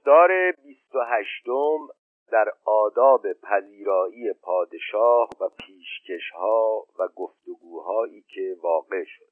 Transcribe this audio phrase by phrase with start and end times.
[0.00, 1.88] گفتار بیست و هشتم
[2.32, 9.30] در آداب پذیرایی پادشاه و پیشکشها و گفتگوهایی که واقع شد.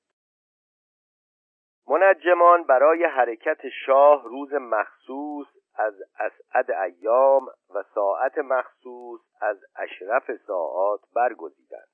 [1.88, 11.00] منجمان برای حرکت شاه روز مخصوص از اسعد ایام و ساعت مخصوص از اشرف ساعات
[11.14, 11.88] برگزیدند.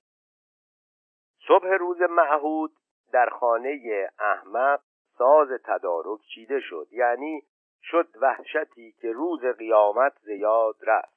[1.49, 2.73] صبح روز معهود
[3.13, 4.81] در خانه احمق
[5.19, 6.89] ساز تدارک چیده شد.
[6.91, 7.43] یعنی
[7.91, 11.15] شد وحشتی که روز قیامت زیاد رفت.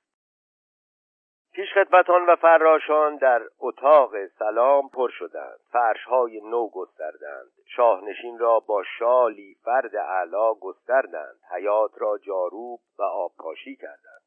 [1.53, 5.59] پیش خدمتان و فراشان در اتاق سلام پر شدند.
[5.71, 7.51] فرشهای نو گستردند.
[7.65, 11.39] شاهنشین را با شالی فرد علا گستردند.
[11.51, 14.21] حیات را جاروب و آبپاشی کردند.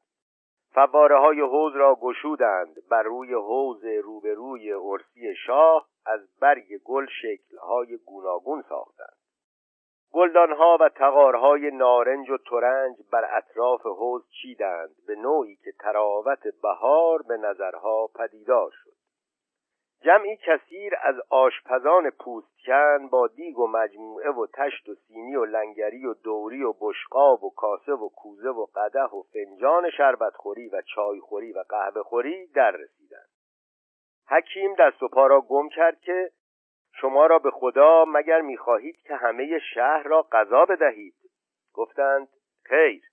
[0.73, 2.75] فواره های حوز را گشودند.
[2.89, 9.20] بر روی حوز روبروی عرسی شاه از برگ گل شکلهای گوناگون ساختند.
[10.13, 17.21] گلدانها و تقارهای نارنج و ترنج بر اطراف حوز چیدند به نوعی که تراوت بهار
[17.21, 18.91] به نظرها پدیدار شد.
[20.01, 26.05] جمعی کثیر از آشپزان پوستکن با دیگ و مجموعه و تشت و سینی و لنگری
[26.05, 31.53] و دوری و بشقاب و کاسه و کوزه و قده و فنجان شربتخوری و چایخوری
[31.53, 33.29] و قهوه خوری در رسیدند.
[34.27, 36.31] حکیم دست و پا را گم کرد که
[36.93, 41.15] شما را به خدا مگر می‌خواهید که همه شهر را غذا بدهید؟
[41.73, 42.27] گفتند
[42.65, 43.03] خیر.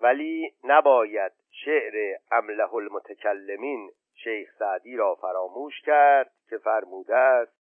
[0.00, 7.62] ولی نباید شعر امله المتکلمین شیخ سعدی را فراموش کرد که فرموده است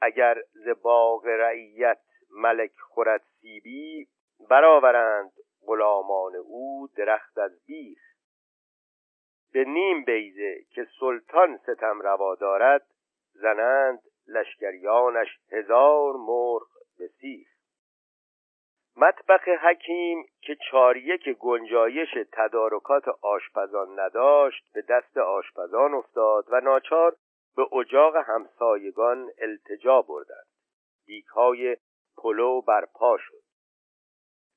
[0.00, 2.00] اگر ز باغ رعیت
[2.30, 4.08] ملک خورد سیبی
[4.50, 5.32] برآورند
[5.66, 7.98] غلامان او درخت از بیخ.
[9.52, 12.86] به نیم بیزه که سلطان ستم روا دارد
[13.32, 17.48] زنند لشکریانش هزار مرغ به سیخ
[18.96, 27.16] مطبخ حکیم که چاریک گنجایش تدارکات آشپزان نداشت به دست آشپزان افتاد و ناچار
[27.56, 30.46] به اجاق همسایگان التجا بردند.
[31.06, 31.76] دیکهای
[32.16, 33.42] پلو برپا شد.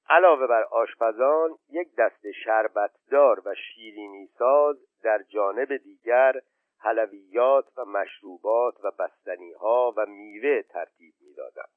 [0.10, 6.34] علاوه بر آشپزان یک دست شربتدار و شیرینی ساز در جانب دیگر
[6.80, 11.70] حلویات و مشروبات و بستنی ها و میوه ترتیب می‌دادند.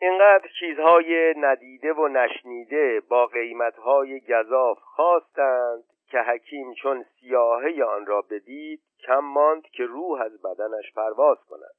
[0.00, 8.22] اینقدر چیزهای ندیده و نشنیده با قیمتهای گذاف خواستند که حکیم چون سیاهه آن را
[8.22, 11.74] بدید کم ماند که روح از بدنش پرواز کند.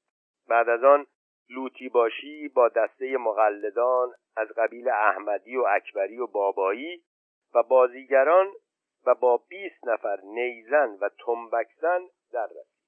[0.50, 1.06] بعد از آن
[1.50, 7.04] لوتی باشی با دسته مقلدان از قبیل احمدی و اکبری و بابایی
[7.56, 8.48] و بازیگران
[9.06, 12.00] و با بیست نفر نیزن و تنبکزن
[12.32, 12.80] در رسید.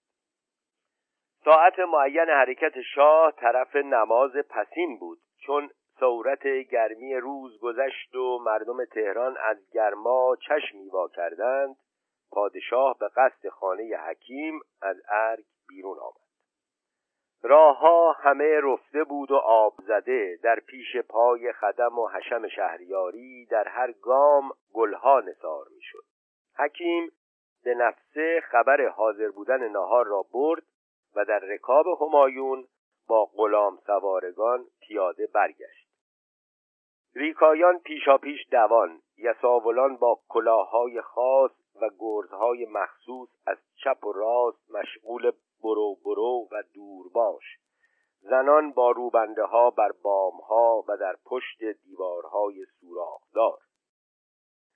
[1.45, 8.85] ساعت معین حرکت شاه طرف نماز پسین بود چون صورت گرمی روز گذشت و مردم
[8.85, 11.75] تهران از گرما چشمی وا کردند.
[12.31, 16.30] پادشاه به قصد خانه حکیم از ارگ بیرون آمد.
[17.43, 20.39] راهها همه رفته بود و آب زده.
[20.43, 26.03] در پیش پای خدم و حشم شهریاری در هر گام گلها نثار می‌شد.
[26.57, 27.11] حکیم
[27.63, 30.63] به نفسه خبر حاضر بودن نهار را برد
[31.15, 32.67] و در رکاب همایون
[33.07, 35.87] با غلام سوارگان پیاده برگشت.
[37.15, 45.31] ریکایان پیشاپیش دوان یساولان با کلاههای خاص و گرزهای مخصوص از چپ و راست مشغول
[45.63, 47.43] برو برو و دورباش
[48.21, 53.57] زنان با روبنده ها بر بام ها و در پشت دیوارهای سوراخدار.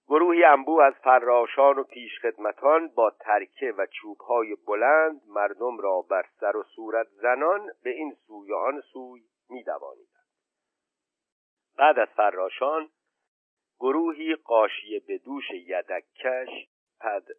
[0.07, 6.57] گروهی انبوه از فراشان و پیشخدمتان با ترکه و چوبهای بلند مردم را بر سر
[6.57, 10.25] و صورت زنان به این سوی و آن سوی میدوانیدند.
[11.77, 12.89] بعد از فراشان
[13.79, 16.67] گروهی قاشیه به دوش یدککش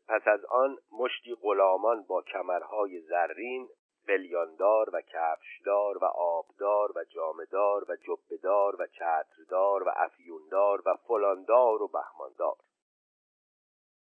[0.08, 3.68] پس از آن مشتی غلامان با کمرهای زرین
[4.08, 11.82] بلیاندار و کفشدار و آبدار و جامدار و جبهدار و چتردار و افیوندار و فلاندار
[11.82, 12.56] و بهماندار.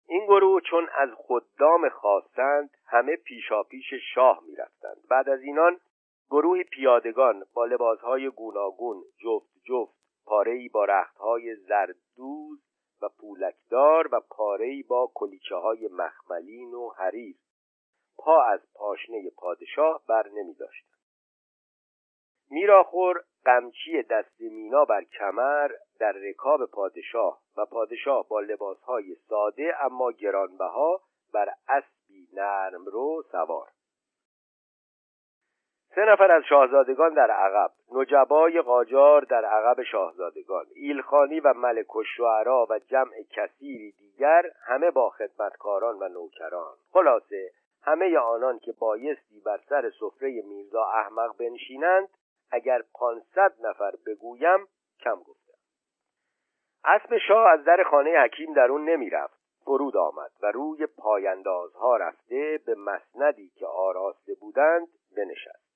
[0.07, 5.07] این گروه چون از خدام خواستند همه پیشاپیش شاه می‌رفتند.
[5.09, 5.79] بعد از اینان
[6.29, 12.66] گروهی پیادگان با لباسهای گوناگون جفت جفت پارهای با رختهای زردوز
[13.01, 17.35] و پولکدار و پارهای با کلیچه های مخملین و حریر
[18.17, 20.85] پا از پاشنه پادشاه بر نمی داشت.
[22.49, 30.11] میراخور قمچی دست مینا بر کمر در رکاب پادشاه و پادشاه با لباسهای ساده اما
[30.11, 31.01] گرانبها
[31.33, 33.69] بر اسبی نرم رو سوار
[35.97, 42.03] سه نفر از شاهزادگان در عقب نجبای قاجار در عقب شاهزادگان ایلخانی و ملک و
[42.03, 46.73] شعرا و جمع کثیری دیگر همه با خدمتکاران و نوکران.
[46.93, 47.51] خلاصه
[47.83, 52.09] همه آنان که بایستی بر سر سفره میرزا احمق بنشینند
[52.51, 54.67] اگر پانصد نفر بگویم
[54.99, 55.57] کم گفتم.
[56.85, 62.59] اسم شاه از در خانه حکیم در اون نمی‌رفت فرود آمد و روی پایندازها رفته
[62.65, 65.66] به مسندی که آراسته بودند بنشست.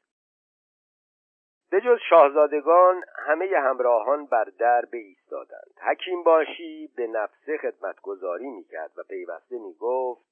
[1.71, 9.03] به جز شاهزادگان همه همراهان بر در ایستادند حکیم باشی به نفسه خدمتگذاری می‌کرد و
[9.03, 10.25] پیوسته می‌گفت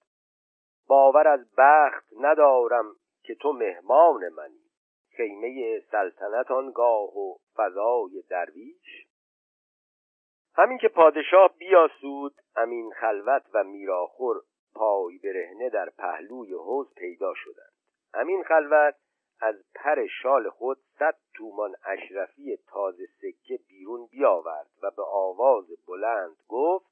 [0.88, 4.70] باور از بخت ندارم که تو مهمان منی.
[5.18, 9.08] خیمه سلطنت آنگاه و فضای درویش.
[10.56, 14.42] همین که پادشاه بیاسود امین خلوت و میراخور
[14.76, 17.74] پای برهنه در پهلوی حوز پیدا شدند.
[18.14, 18.96] امین خلوت
[19.42, 26.36] از پر شال خود صد تومان اشرفی تازه سکه بیرون بیاورد و به آواز بلند
[26.48, 26.90] گفت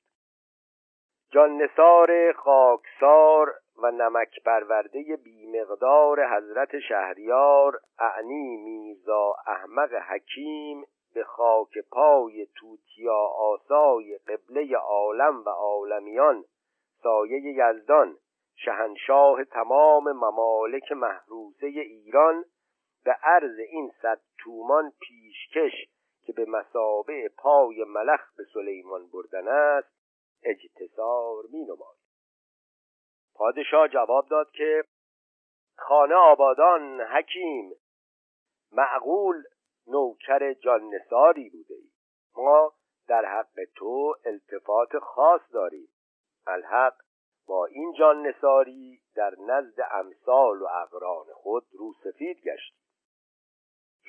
[1.31, 11.77] جان نثار خاکسار و نمک پرورده بیمقدار حضرت شهریار اعنی میرزا احمق حکیم به خاک
[11.91, 16.44] پای توتیا آسای قبله عالم و عالمیان
[17.03, 18.17] سایه یزدان
[18.65, 22.45] شهنشاه تمام ممالک محروسه ایران
[23.04, 25.71] به عرض این صد تومان پیشکش
[26.21, 29.98] که به مسابه پای ملخ به سلیمان بردن است
[30.44, 31.98] اجتصار می نماید
[33.36, 34.83] پادشاه جواب داد که
[35.77, 37.74] خانه آبادان حکیم
[38.71, 39.44] معقول
[39.88, 41.92] نوکر جان نساری بوده ای
[42.38, 42.74] ما
[43.07, 45.89] در حق تو التفات خاص داریم.
[46.48, 46.95] الحق
[47.47, 52.88] با این جان نساری در نزد امثال و اقران خود رو سفید گشتیم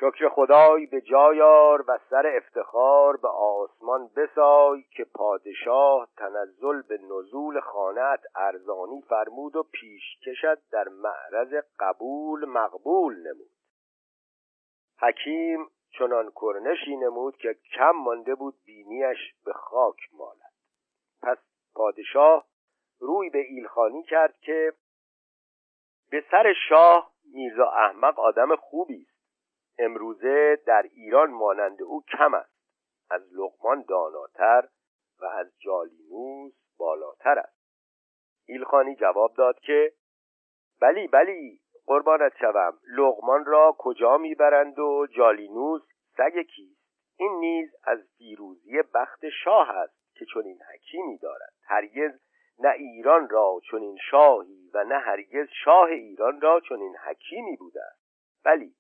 [0.01, 7.61] شکر خدای به جایار و سر افتخار به آسمان بسای که پادشاه تنزل به نزول
[7.61, 13.51] خانت ارزانی فرمود و پیش کشد در معرض قبول مقبول نمود.
[15.01, 20.53] حکیم چنان کرنشی نمود که کم مانده بود بینیش به خاک مالد.
[21.23, 21.39] پس
[21.75, 22.45] پادشاه
[23.01, 24.73] روی به ایلخانی کرد که
[26.11, 29.19] به سر شاه میرزا احمق آدم خوبی است.
[29.79, 32.59] امروزه در ایران مانند او کم است.
[33.11, 34.69] از لقمان داناتر
[35.21, 37.59] و از جالینوس بالاتر است.
[38.47, 39.93] ایلخانی جواب داد که
[40.81, 42.79] بلی بلی قربانت شوم.
[42.89, 45.83] لغمان را کجا می‌برند و جالینوس
[46.17, 46.79] سگ کیست؟
[47.19, 51.53] این نیز از فیروزی بخت شاه است که چنین حکیمی دارد.
[51.63, 52.21] هرگز
[52.59, 57.99] نه ایران را چنین شاهی و نه هرگز شاه ایران را چنین حکیمی بوده است
[58.45, 58.75] بلی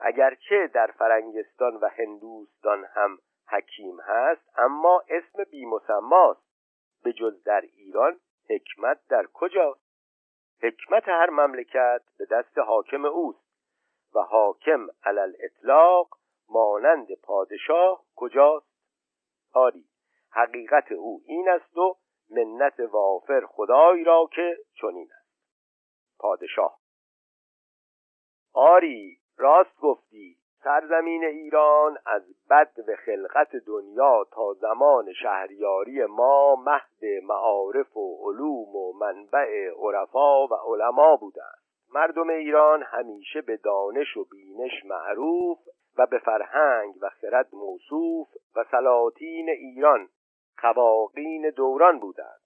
[0.00, 3.18] اگرچه در فرنگستان و هندوستان هم
[3.48, 6.48] حکیم هست اما اسم بیمسماست.
[7.04, 8.20] به جز در ایران
[8.50, 9.88] حکمت در کجاست
[10.62, 13.48] حکمت هر مملکت به دست حاکم اوست.
[14.14, 16.18] و حاکم علل اطلاق
[16.48, 18.66] مانند پادشاه کجاست؟
[19.52, 19.84] آری
[20.30, 21.96] حقیقت او این است و
[22.30, 25.28] منت وافر خدای را که چنین است.
[26.18, 26.78] پادشاه.
[28.54, 37.22] آری راست گفتی سرزمین ایران از بد و خلقت دنیا تا زمان شهریاری ما مهد
[37.22, 41.68] معارف و علوم و منبع عرفا و علما است.
[41.94, 45.58] مردم ایران همیشه به دانش و بینش معروف
[45.98, 50.08] و به فرهنگ و خرد موصوف و سلاطین ایران
[50.60, 52.40] خواقین دوران بودند.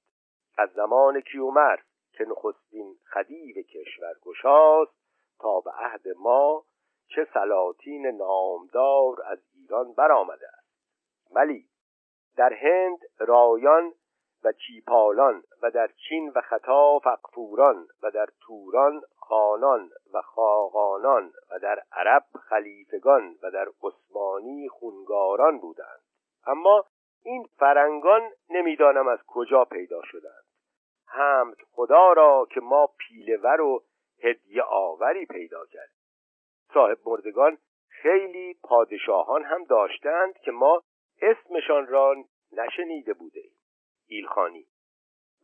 [0.59, 1.81] از زمان کیومرث
[2.13, 4.93] که نخستین خدیو کشور گشاست
[5.41, 6.65] تا به عهد ما
[7.07, 10.63] چه سلاطین نامدار از ایران برآمده است.
[11.35, 11.69] ولی
[12.37, 13.93] در هند رایان
[14.45, 21.59] و چیپالان و در چین و خطا فقفوران و در توران خانان و خاقانان و
[21.59, 26.01] در عرب خلیفگان و در عثمانی خونگاران بودند.
[26.47, 26.85] اما
[27.25, 30.45] این فرنگان نمی‌دانم از کجا پیدا شدند.
[31.07, 33.83] حمد خدا را که ما پیلور و
[34.23, 36.03] هدیه آوری پیدا کردیم.
[36.75, 40.83] صاحب مردگان خیلی پادشاهان هم داشتند که ما
[41.23, 42.15] اسمشان را
[42.53, 43.53] نشنیده بوده ایم
[44.09, 44.67] ایلخانی.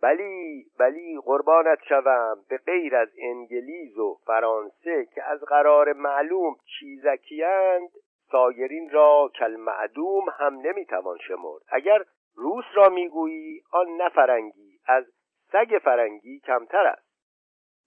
[0.02, 2.44] بلی بلی قربانت شوم.
[2.48, 7.90] به غیر از انگلیز و فرانسه که از قرار معلوم چیزکیند
[8.30, 11.62] سایرین را کل معدوم هم نمی‌توان شمرد.
[11.68, 12.04] اگر
[12.34, 15.04] روس را می‌گویی آن نه فرنگی از
[15.52, 17.08] سگ فرنگی کمتر است.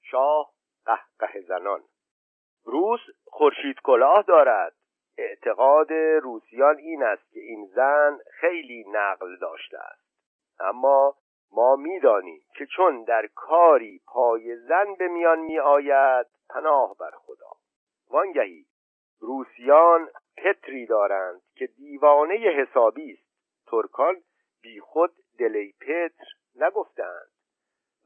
[0.02, 0.52] شاه
[0.86, 1.84] قهقه زنان.
[2.66, 4.74] روس خورشید کلاه دارد.
[5.18, 10.02] اعتقاد روسیان این است که این زن خیلی نقل داشته است.
[10.60, 11.16] اما
[11.52, 17.52] ما می‌دانیم که چون در کاری پای زن به میان می آید پناه بر خدا.
[18.10, 18.66] وانگهی
[19.20, 23.32] روسیان پتری دارند که دیوانه حسابی است.
[23.68, 24.22] ترکان
[24.62, 27.32] بیخود دلی پتر نگفتند.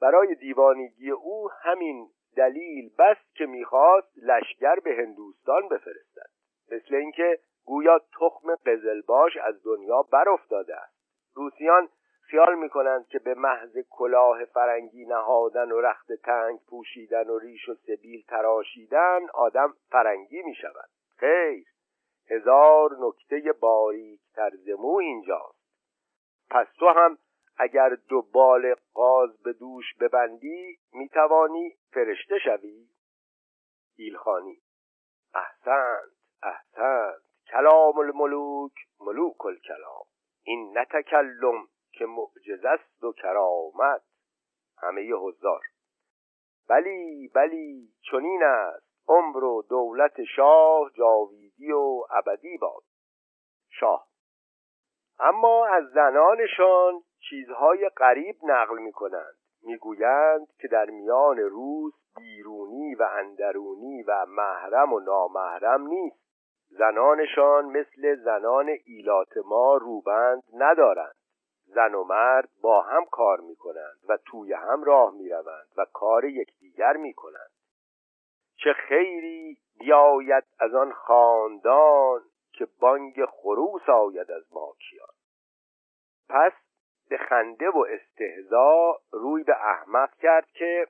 [0.01, 6.29] برای دیوانگی او همین دلیل بس که می‌خواست لشکر به هندوستان بفرستد.
[6.71, 10.95] مثل اینکه گویا تخم قزلباش از دنیا برافتاده است.
[11.35, 11.89] روسیان
[12.21, 17.73] خیال می‌کنند که به محض کلاه فرنگی نهادن و رخت تنگ پوشیدن و ریش و
[17.73, 20.89] سبیل تراشیدن آدم فرنگی می‌شود.
[21.17, 21.74] خیر.
[22.29, 25.65] هزار نکته باریک ترزمو اینجاست.
[26.49, 27.17] پس تو هم
[27.57, 32.87] اگر دو بال قاز به دوش ببندی می‌توانی فرشته شوی؟
[33.97, 34.61] ایلخانی.
[35.33, 36.11] احسنت
[36.43, 37.21] احسنت.
[37.51, 40.05] کلام الملوک ملوک الکلام.
[40.43, 44.01] این نتکلم که معجزه است و کرامت.
[44.77, 45.61] همه هزار
[46.69, 48.85] بلی بلی چنین است.
[49.07, 50.89] عمر و دولت شاه
[51.59, 52.83] جاویدی و ابدی باد.
[53.69, 54.07] شاه.
[55.19, 63.03] اما از زنانشان چیزهای غریب نقل می کنند می‌گویند که در میان روز بیرونی و
[63.11, 66.25] اندرونی و محرم و نامحرم نیست.
[66.69, 71.15] زنانشان مثل زنان ایلات ما روبند ندارند.
[71.65, 75.85] زن و مرد با هم کار می کنند و توی هم راه می روند و
[75.93, 77.51] کار یکدیگر می کنند
[78.65, 82.21] چه خیری بیاید از آن خاندان
[82.53, 85.13] که بانگ خروس آید از ماکیان
[86.29, 86.51] پس
[87.09, 90.87] به خنده و استهزا روی به احمق کرد که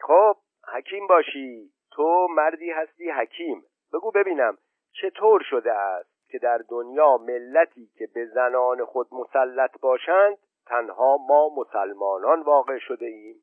[0.00, 0.36] خب
[0.74, 1.70] حکیم باشی.
[1.92, 3.64] تو مردی هستی حکیم.
[3.92, 4.58] بگو ببینم
[4.92, 11.48] چطور شده است که در دنیا ملتی که به زنان خود مسلط باشند تنها ما
[11.48, 13.42] مسلمانان واقع شده ایم.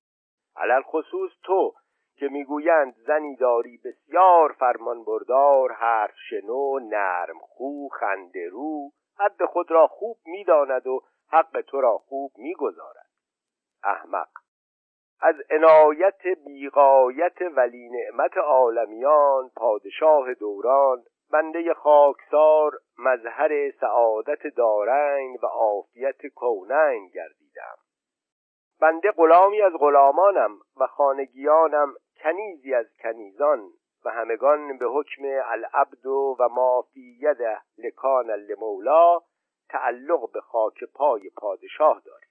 [0.56, 1.74] علل خصوص تو
[2.18, 9.72] که می‌گویند زنی داری بسیار فرمان بردار حرف شنو نرم خو خنده رو حد خود
[9.72, 13.08] را خوب می‌داند و حق تو را خوب می‌گذارد.
[13.84, 14.28] احمق.
[15.22, 26.28] از عنایت بیقایت ولی نعمت عالمیان پادشاه دوران بنده خاکسار مظهر سعادت دارین و عافیت
[26.36, 27.78] کونین گردیدم.
[28.82, 31.94] بنده غلامی از غلامانم و خانگیانم
[32.24, 33.72] کنیزی از کنیزان
[34.06, 37.28] و همگان به حکم العبد و ما فی
[37.78, 39.20] لکان لمولا
[39.70, 42.30] تعلق به خاک پای پادشاه داریم.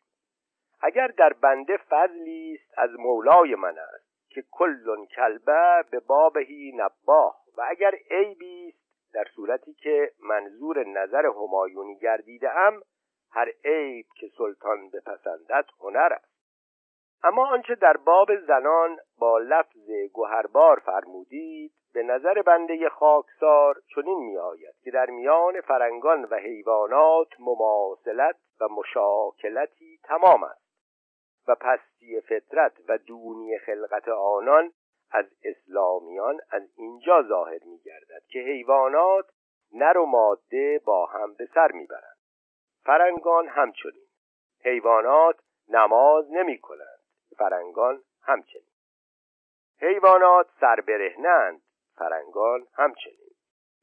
[0.81, 7.43] اگر در بنده فضلی است از مولای من است که کل کلبه به بابهی نباه
[7.57, 12.83] و اگر عیبی است در صورتی که منظور نظر همایونی گردیده ام
[13.31, 16.36] هر عیب که سلطان بپسندد هنر است.
[17.23, 24.39] اما آنچه در باب زنان با لفظ گوهربار فرمودید به نظر بنده خاکسار چنین می
[24.39, 30.67] آید که در میان فرنگان و حیوانات مماثلت و مشاکلتی تمام است
[31.49, 34.73] و پستی فطرت و دونی خلقت آنان
[35.11, 39.27] از اسلامیان از اینجا ظاهر می گردد که حیوانات
[39.73, 42.17] نر و ماده با هم به سر می برند
[42.85, 44.07] فرنگان همچنین.
[44.65, 45.37] حیوانات
[45.69, 46.96] نماز نمی کنند
[47.39, 48.73] فرنگان همچنین.
[49.81, 51.63] حیوانات سربرهنند
[51.97, 53.31] فرنگان همچنین.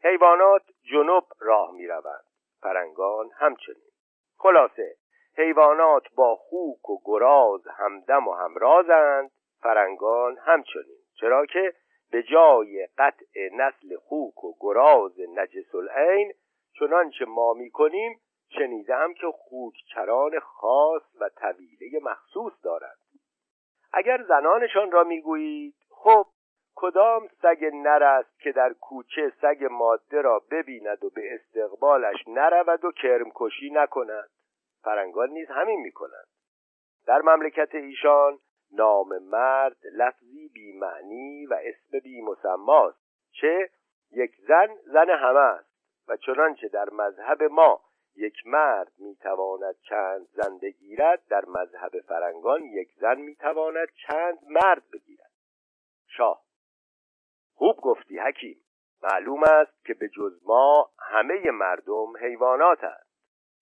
[0.03, 2.24] حیوانات جنوب راه می روند
[2.62, 3.91] فرنگان همچنین.
[4.38, 4.95] خلاصه
[5.38, 9.31] حیوانات با خوک و گراز همدم و همرازند
[9.62, 10.98] فرنگان همچنین.
[11.19, 11.74] چرا که
[12.12, 16.33] به جای قطع نسل خوک و گراز نجس العین
[16.79, 18.19] چنانچه ما می‌کنیم
[18.50, 23.02] شنیدم که خوکچران خاص و طویله مخصوص دارند.
[23.93, 26.25] اگر زنانشان را می‌گویید خب
[26.75, 32.85] کدام سگ نر است که در کوچه سگ ماده را ببیند و به استقبالش نرود
[32.85, 34.29] و کرمکشی نکند؟
[34.83, 36.27] فرنگان نیز همین می‌کنند.
[37.05, 38.39] در مملکت ایشان
[38.71, 43.00] نام مرد لفظی بی معنی و اسم بی مسماست
[43.31, 43.69] چه
[44.12, 45.73] یک زن زن همه است
[46.07, 47.81] و چنانچه در مذهب ما
[48.15, 55.32] یک مرد می‌تواند چند زن بگیرد در مذهب فرنگان یک زن می‌تواند چند مرد بگیرد.
[56.08, 56.43] شاه.
[57.55, 58.60] خوب گفتی حکیم.
[59.03, 63.13] معلوم است که به جز ما همه مردم حیوانات است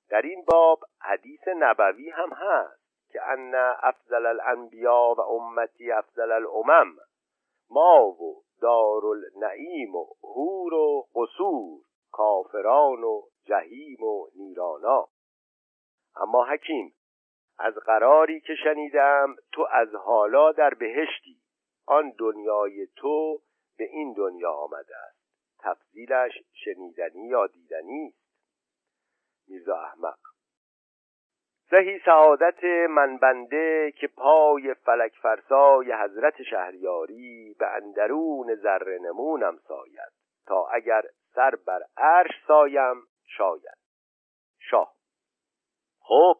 [0.09, 2.81] در این باب حدیث نبوی هم هست
[3.11, 6.97] که ان افضل الانبیا و امتی افضل الامم.
[7.69, 11.81] ما و دارالنعیم و هور و قصور
[12.11, 15.07] کافران و جهیم و نیرانا
[16.15, 16.93] اما حکیم
[17.59, 21.41] از قراری که شنیدم تو از حالا در بهشتی.
[21.85, 23.41] آن دنیای تو
[23.77, 25.21] به این دنیا آمده است.
[25.59, 28.21] تفضیلش شنیدنی یا دیدنی است.
[29.47, 30.17] میرزا احمق.
[31.71, 40.11] زهی سعادت من بنده که پای فلک فرسای حضرت شهریاری به اندرون ذره نمونم ساید.
[40.47, 41.03] تا اگر
[41.35, 43.07] سر بر عرش سایم
[43.37, 43.77] شاید.
[44.59, 44.93] شاه.
[45.99, 46.37] خب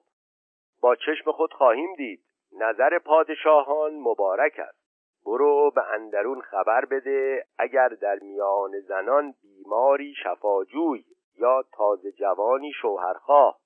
[0.82, 2.24] با چشم خود خواهیم دید.
[2.52, 4.82] نظر پادشاهان مبارک است.
[5.26, 11.06] برو به اندرون خبر بده اگر در میان زنان بیماری شفاجوی
[11.36, 13.60] یا تازه جوانی شوهرخواه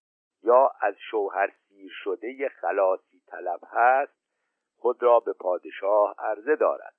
[0.43, 4.13] یا از شوهر سیر شده خلاصی طلب هست
[4.77, 6.93] خود را به پادشاه عرضه دارد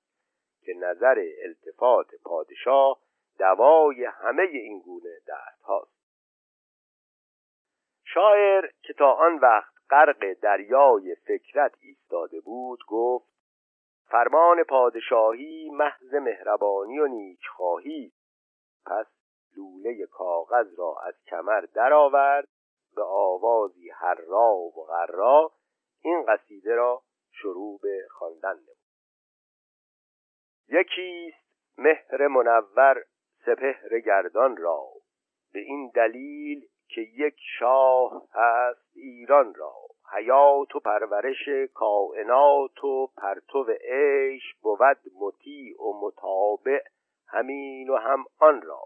[0.64, 2.98] که نظر التفات پادشاه
[3.38, 5.95] دوای همه این گونه دست هاست
[8.16, 13.28] شاعر که تا آن وقت غرق دریای فکرت ایستاده بود گفت
[14.08, 18.12] فرمان پادشاهی محض مهربانی و نیکخواهی.
[18.86, 19.06] پس
[19.56, 22.48] لوله کاغذ را از کمر درآورد
[22.96, 25.52] به آوازی هررا و غرا
[26.02, 28.76] این قصیده را شروع به خواندن نمود.
[30.68, 31.46] یکیست
[31.78, 33.04] مهر منور
[33.46, 34.86] سپهر گردان را.
[35.52, 39.74] به این دلیل که یک شاه هست ایران را.
[40.12, 46.82] حیات و پرورش کائنات و پرتو عیش بود مطیع و متابع
[47.28, 48.82] همین و هم آن را.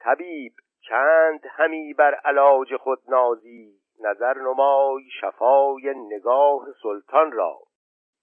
[0.00, 0.52] طبیب
[0.88, 7.58] چند همی بر علاج خود نازی نظر نمای شفای نگاه سلطان را.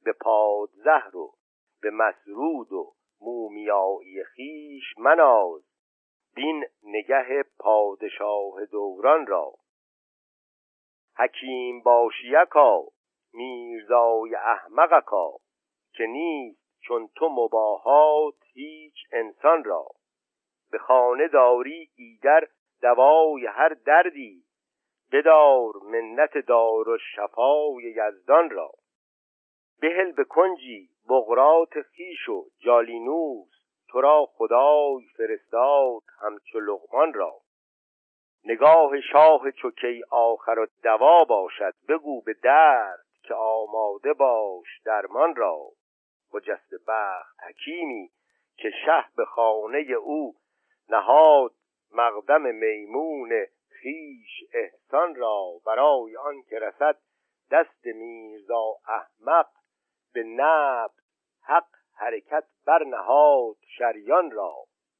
[0.03, 1.33] به پادزهر و
[1.81, 5.66] به مسرود و مومیایی خیش مناز.
[6.37, 9.53] بین نگه پادشاه دوران را.
[11.17, 12.83] حکیم باشیکا
[13.33, 15.31] میرزای احمقکا
[15.93, 19.87] که نیست چون تو مباهات هیچ انسان را.
[20.71, 22.47] به خانه داری ایدر
[22.81, 24.43] دوای هر دردی
[25.11, 28.71] بدار منت دار و شفای یزدان را.
[29.81, 33.56] بهل به کنجی بغرات خیش و جالینوس
[33.89, 37.41] تو را خدای فرستاد همچو لغمان را.
[38.45, 45.69] نگاه شاه چوکی آخر و دوا باشد بگو به درد که آماده باش درمان را.
[46.31, 48.11] خجست بخت حکیمی
[48.57, 50.35] که شه به خانه او
[50.89, 51.53] نهاد
[51.91, 55.51] مقدم میمون خیش احسان را.
[55.65, 56.97] برای آن که رسد
[57.51, 59.49] دست میرزا احمق
[60.13, 60.91] به نب
[61.41, 64.55] حق حرکت برنهاد شریان را.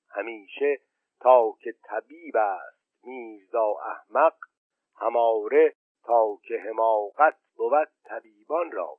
[0.10, 0.80] همیشه
[1.20, 4.36] تا که طبیب است میرزا احمق
[4.98, 8.98] هماره تا که حماقت بود طبیبان را.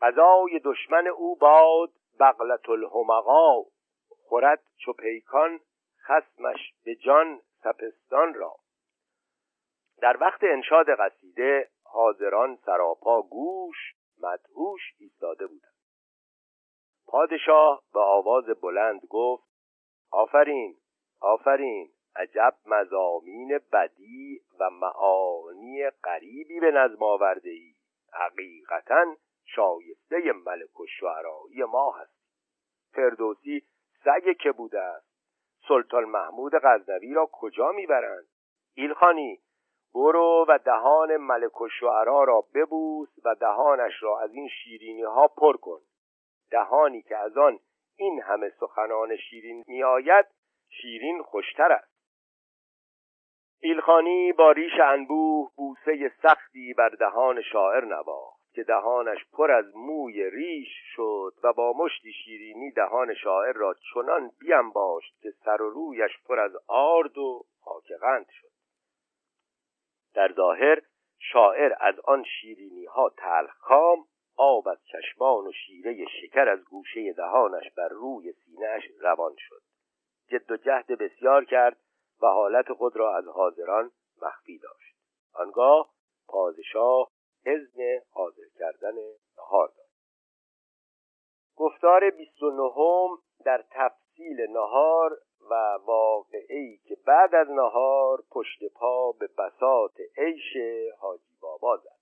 [0.00, 3.62] قضای دشمن او باد بغلت الهمقا
[4.08, 5.60] خورد چو پیکان
[6.06, 8.56] خسمش به جان سپستان را.
[9.98, 15.75] در وقت انشاد قصیده حاضران سراپا گوش مدهوش ایستاده بودند.
[17.06, 19.44] پادشاه به آواز بلند گفت
[20.10, 20.76] آفرین
[21.20, 27.74] آفرین عجب مزامین بدی و معانی غریبی به نظم آورده ای
[28.12, 32.16] حقیقتا شایسته ملک و شعرایی ما هست.
[32.92, 33.62] فردوسی
[34.04, 35.06] سگ که بوده است.
[35.68, 38.26] سلطان محمود غزنوی را کجا می‌برند؟
[38.74, 39.40] ایلخانی
[39.94, 41.68] برو و دهان ملک و
[42.04, 45.80] را ببوس و دهانش را از این شیرینی ها پر کن.
[46.50, 47.58] دهانی که از آن
[47.96, 50.26] این همه سخنان شیرین میآید
[50.68, 51.96] شیرین خوشتر است.
[53.60, 60.30] ایلخانی با ریش انبوه بوسه سختی بر دهان شاعر نواخت که دهانش پر از موی
[60.30, 64.30] ریش شد و با مشتی شیرینی دهان شاعر را چنان
[64.74, 67.82] باشد که سر و رویش پر از آرد و خاک
[68.40, 68.50] شد.
[70.14, 70.82] در ظاهر
[71.18, 74.04] شاعر از آن شیرینی ها تلخکام
[74.36, 79.62] آب از چشمان و شیره شکر از گوشه دهانش بر روی سینهاش روان شد.
[80.28, 81.76] جد و جهد بسیار کرد
[82.22, 83.90] و حالت خود را از حاضران
[84.22, 84.96] مخفی داشت.
[85.34, 85.90] آنگاه
[86.28, 87.10] پادشاه
[87.46, 88.94] اذن حاضر کردن
[89.38, 89.86] نهار داد.
[91.56, 95.18] گفتار بیست و نهم در تفصیل نهار
[95.50, 100.56] و واقعی که بعد از نهار پشت پا به بسات عیش
[100.98, 101.95] حاجی بابا زد.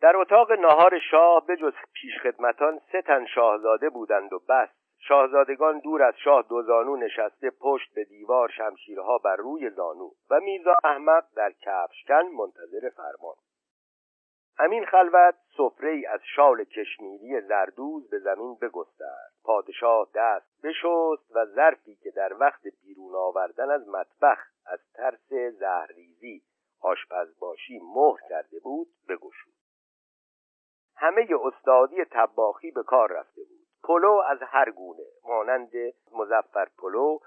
[0.00, 4.68] در اتاق نهار شاه به جز پیشخدمتان سه تن شاهزاده بودند و بس.
[4.98, 10.40] شاهزادگان دور از شاه دو زانو نشسته پشت به دیوار شمشیرها بر روی زانو و
[10.40, 13.34] میرزا احمد در کفشکن منتظر فرمان.
[14.58, 19.32] همین خلوت سفره از شال کشمیری زردوز به زمین بگسترد.
[19.44, 26.42] پادشاه دست بشست و ظرفی که در وقت بیرون آوردن از مطبخ از ترس زهرریزی
[26.80, 29.59] آشپزباشی مهر کرده بود بگشود.
[31.00, 33.60] همه استادی طباخی به کار رفته بود.
[33.84, 35.70] پلو از هر گونه مانند
[36.12, 37.18] مزعفر پلو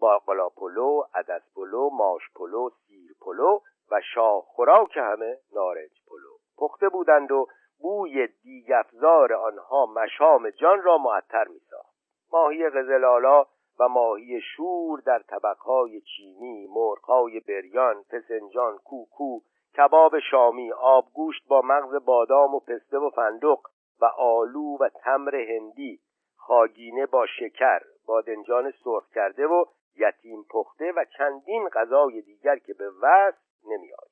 [0.00, 6.88] باقلا پلو عدس پلو ماش پلو سیر پلو و شاه خوراک همه نارنج پلو پخته
[6.88, 7.46] بودند و
[7.78, 11.94] بوی دیگ‌افزار آنها مشام جان را معطر میساخت.
[12.32, 13.46] ماهی قزلالا
[13.80, 19.40] و ماهی شور در طبقهای چینی مرغهای بریان فسنجان کوکو
[19.76, 23.58] کباب شامی آبگوشت با مغز بادام و پسته و فندق
[24.00, 26.00] و آلو و تمر هندی
[26.36, 29.64] خاگینه با شکر بادنجان سرخ کرده و
[29.96, 34.10] یتیم پخته و چندین غذای دیگر که به وصف نمیآید.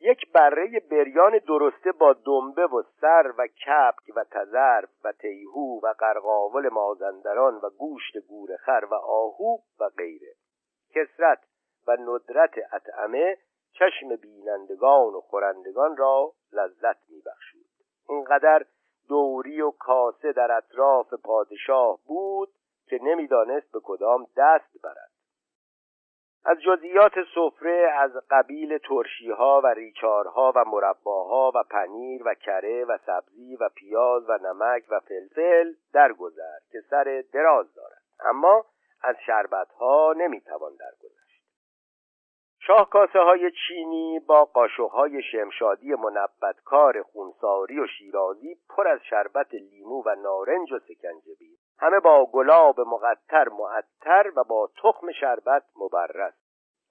[0.00, 5.94] یک بره بریان درسته با دنبه و سر و کپک و تزرب و تیهو و
[5.98, 10.34] قرقاول مازندران و گوشت گورخر و آهو و غیره.
[10.94, 11.38] کسرت
[11.86, 13.36] و ندرت اطعمه
[13.72, 17.66] چشم بینندگان و خورندگان را لذت میبخشود
[18.08, 18.64] اینقدر
[19.08, 22.48] دوری و کاسه در اطراف پادشاه بود
[22.86, 25.10] که نمی‌دانست به کدام دست برد.
[26.44, 32.98] از جزئیات سفره از قبیل ترشیها و ریچارها و مرباها و پنیر و کره و
[33.06, 38.02] سبزی و پیاز و نمک و فلفل درگذر که سر دراز دارد.
[38.20, 38.64] اما
[39.02, 41.17] از شربتها نمی‌توان درگذشت.
[42.68, 50.02] شاه کاسه های چینی با قاشقهای شمشادی منبتکار خونساری و شیرازی پر از شربت لیمو
[50.06, 56.32] و نارنج و سکنجبیل همه با گلاب مقطر معطر و با تخم شربت مبرز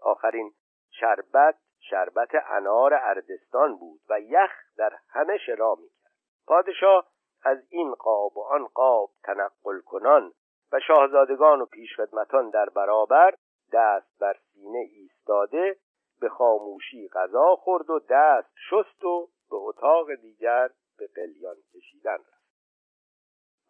[0.02, 0.52] آخرین
[1.00, 1.56] شربت
[1.90, 6.12] شربت انار اردستان بود و یخ در همه شنا می‌کرد.
[6.48, 7.06] پادشاه
[7.44, 10.32] از این قاب و آن قاب تنقل کنان
[10.72, 13.34] و شاهزادگان و پیشخدمتان در برابر
[13.74, 15.78] دست بر سینه ایستاده
[16.20, 22.38] به خاموشی غذا خورد و دست شست و به اتاق دیگر به قلیان کشیدن رفت.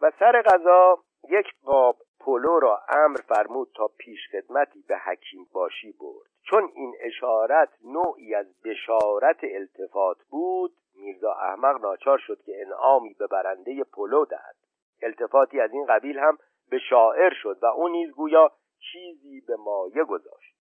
[0.02, 5.92] و سر غذا یک قاب پلو را امر فرمود تا پیش خدمتی به حکیم باشی
[5.92, 6.30] برد.
[6.50, 13.28] چون این اشارت نوعی از بشارت التفات بود میرزا احمق ناچار شد که انعامی به
[13.28, 14.56] برنده پلو دهد.
[15.02, 16.38] التفاتی از این قبیل هم
[16.70, 18.52] به شاعر شد و او نیز گویا
[18.92, 20.58] چیزی به مایه گذاشت.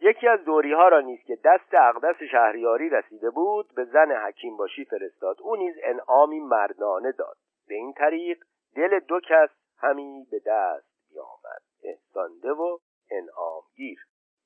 [0.00, 4.56] یکی از دوری ها را نیز که دست اقدس شهریاری رسیده بود به زن حکیم
[4.56, 5.36] باشی فرستاد.
[5.40, 7.36] او نیز انعامی مردانه داد.
[7.68, 8.44] به این طریق
[8.76, 11.62] دل دو کس همی به دست بیامد.
[11.84, 12.78] احسانده و
[13.10, 13.98] انعامگیر.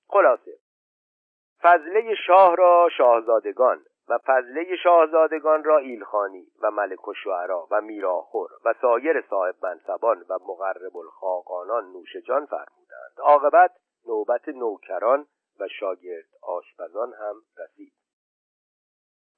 [0.08, 0.52] خلاصه
[1.62, 8.50] فضله شاه را شاهزادگان و فضله شاهزادگان را ایلخانی و ملک و شعرا و میراخور
[8.64, 13.12] و سایر صاحب منصبان و مقرب الخاقانان نوشجان فرمودند.
[13.18, 13.70] عاقبت
[14.06, 15.26] نوبت نوکران
[15.60, 17.92] و شاگرد آشپزان هم رسید.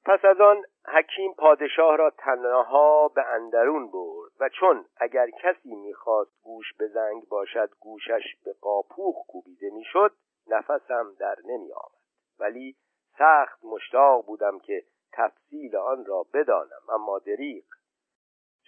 [0.04, 6.42] پس از آن حکیم پادشاه را تنها به اندرون برد و چون اگر کسی می‌خواست
[6.42, 10.12] گوش به زنگ باشد گوشش به قاپوخ کوبیده می‌شد
[10.46, 12.02] نفسم در نمی آمد
[12.38, 12.76] ولی
[13.22, 17.64] سخت مشتاق بودم که تفصیل آن را بدانم اما دریق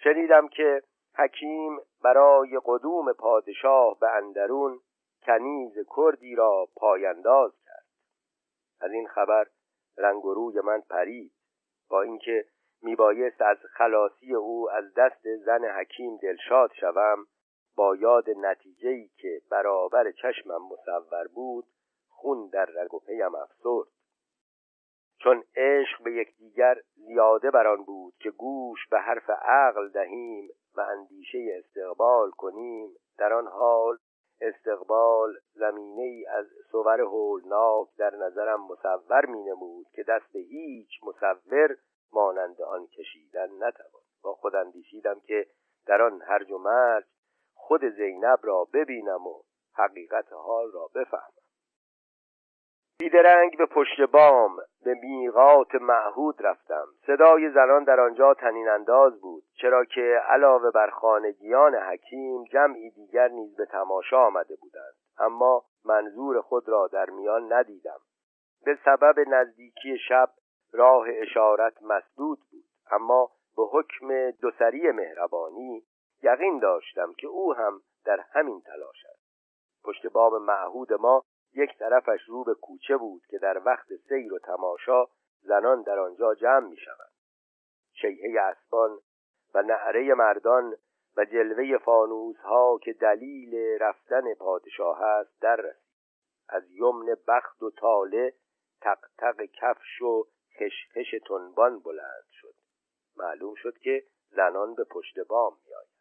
[0.03, 0.83] شنیدم که
[1.17, 4.79] حکیم برای قدوم پادشاه به اندرون
[5.25, 7.85] کنیز کردی را پاینداز کرد.
[8.79, 9.47] از این خبر
[9.97, 11.31] رنگ و روی من پرید
[11.89, 12.45] با اینکه
[12.81, 17.27] میبایست از خلاصی او از دست زن حکیم دلشاد شوم
[17.75, 21.65] با یاد نتیجه‌ای که برابر چشمم مصور بود
[22.09, 23.94] خون در رگ و پیم افسرد.
[25.17, 30.81] چون عشق به یکدیگر زیاده بر آن بود که گوش به حرف عقل دهیم و
[30.81, 33.97] اندیشه استقبال کنیم در آن حال
[34.41, 41.77] استقبال زمینه ای از صور هولناک در نظرم مصور می نمود که دست هیچ مصور
[42.13, 44.01] مانند آن کشیدن نتوان.
[44.23, 45.47] با خود اندیشیدم که
[45.85, 46.57] در آن هرج و
[47.53, 49.41] خود زینب را ببینم و
[49.73, 51.44] حقیقت حال را بفهمم.
[53.05, 56.85] بیدرنگ به پشت بام به میقات معهود رفتم.
[57.07, 63.27] صدای زنان در آنجا تنین انداز بود چرا که علاوه بر خانگیان حکیم جمعی دیگر
[63.27, 64.93] نیز به تماشا آمده بودند.
[65.17, 67.99] اما منظور خود را در میان ندیدم.
[68.65, 70.29] به سبب نزدیکی شب
[70.73, 72.65] راه اشارت مسدود بود.
[72.91, 75.83] اما به حکم دوسری مهربانی
[76.23, 79.25] یقین داشتم که او هم در همین تلاش است.
[79.83, 81.23] پشت باب معهود ما
[81.55, 85.05] یک طرفش رو به کوچه بود که در وقت سیر و تماشا
[85.41, 87.11] زنان در آنجا جمع می شود
[87.93, 88.99] شیهه اسبان
[89.53, 90.75] و نعره مردان
[91.17, 95.85] و جلوه فانوس ها که دلیل رفتن پادشاه است در رسید.
[96.49, 98.33] از یمن بخت و تاله
[98.81, 100.27] تق تق کفش و
[100.59, 102.55] خشخش تنبان بلند شد.
[103.17, 105.94] معلوم شد که زنان به پشت بام میآیند.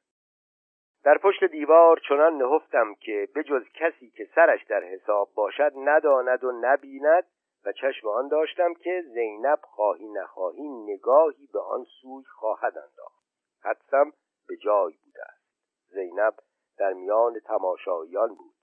[1.05, 6.53] در پشت دیوار چنان نهفتم که بجز کسی که سرش در حساب باشد نداند و
[6.53, 7.25] نبیند
[7.65, 13.25] و چشم آن داشتم که زینب خواهی نخواهی نگاهی به آن سوی خواهد انداخت.
[13.65, 14.13] حدسم
[14.49, 15.45] به جای بوده است.
[15.89, 16.35] زینب
[16.79, 18.55] در میان تماشاییان بود.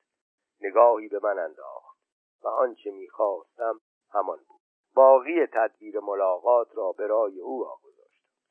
[0.62, 1.97] نگاهی به من انداخت
[2.43, 3.80] و آنچه می‌خواستم
[4.13, 4.62] همان بود.
[4.95, 7.90] باقی تدبیر ملاقات را به رای او آگذاشتم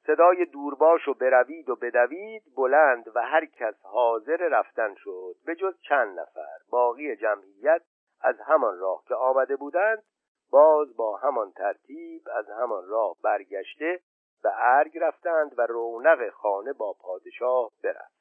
[0.07, 5.35] صدای دورباش و بروید و بدوید بلند و هر کس حاضر رفتن شد.
[5.47, 6.59] به جز چند نفر.
[6.71, 7.83] باقی جمعیت
[8.21, 10.03] از همان راه که آمده بودند
[10.51, 14.01] باز با همان ترتیب از همان راه برگشته
[14.43, 18.21] به ارگ رفتند و رونق خانه با پادشاه برفت.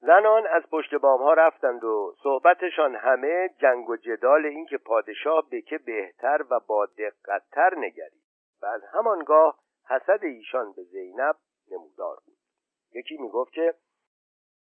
[0.00, 5.48] زنان از پشت بام ها رفتند و صحبتشان همه جنگ و جدال این که پادشاه
[5.50, 8.22] به که بهتر و با دقتتر نگرید
[8.62, 9.58] و از همانگاه
[9.90, 11.36] حسد ایشان به زینب
[11.70, 12.36] نمودار بود.
[12.92, 13.74] یکی می‌گفت که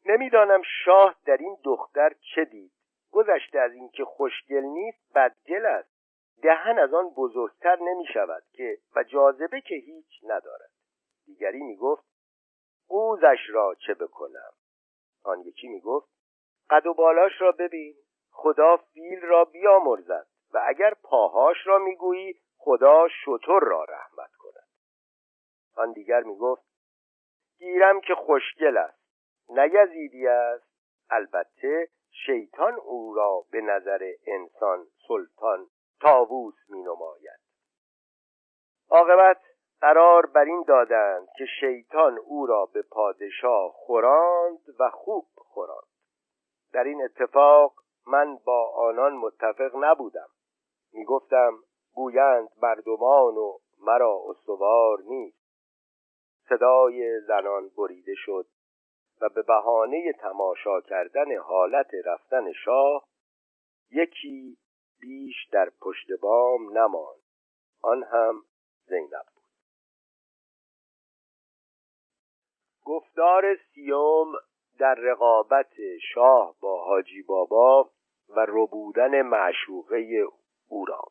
[0.06, 2.72] نمی‌دانم شاه در این دختر چه دید.
[3.12, 5.94] گذشته از اینکه خوشگل نیست بدگل است.
[6.42, 10.70] دهن از آن بزرگتر نمی شود که و جاذبه که هیچ ندارد.
[11.26, 12.04] دیگری می گفت
[12.88, 14.54] قوزش را چه بکنم؟
[15.24, 16.10] آن یکی می گفت
[16.70, 17.96] قد و بالاش را ببین.
[18.32, 24.33] خدا فیل را بیامرزد و اگر پاهاش را می‌گویی خدا شطور را رحمت
[25.76, 26.64] آن دیگر می گفت
[27.58, 29.04] گیرم که خوشگل است.
[29.50, 30.74] نگزیدی است.
[31.10, 31.90] البته
[32.26, 35.68] شیطان او را به نظر انسان سلطان
[36.02, 37.40] تاووس می نماید
[38.90, 39.42] عاقبت
[39.82, 45.88] قرار بر این دادند که شیطان او را به پادشاه خوراند و خوب خوراند.
[46.74, 47.74] در این اتفاق
[48.08, 50.30] من با آنان متفق نبودم.
[50.94, 51.54] می‌گفتم
[51.94, 55.43] گویند مردمان و مرا استوار نیست.
[56.50, 58.48] صدای زنان بریده شد
[59.22, 63.08] و به بهانه تماشا کردن حالت رفتن شاه
[63.92, 64.58] یکی
[65.00, 67.24] بیش در پشت بام نماند.
[67.82, 68.44] آن هم
[68.86, 69.44] زینب بود.
[72.86, 74.34] گفتار سیوم
[74.80, 75.74] در رقابت
[76.14, 77.92] شاه با حاجی بابا
[78.30, 80.26] و ربودن معشوقه
[80.68, 81.02] او را.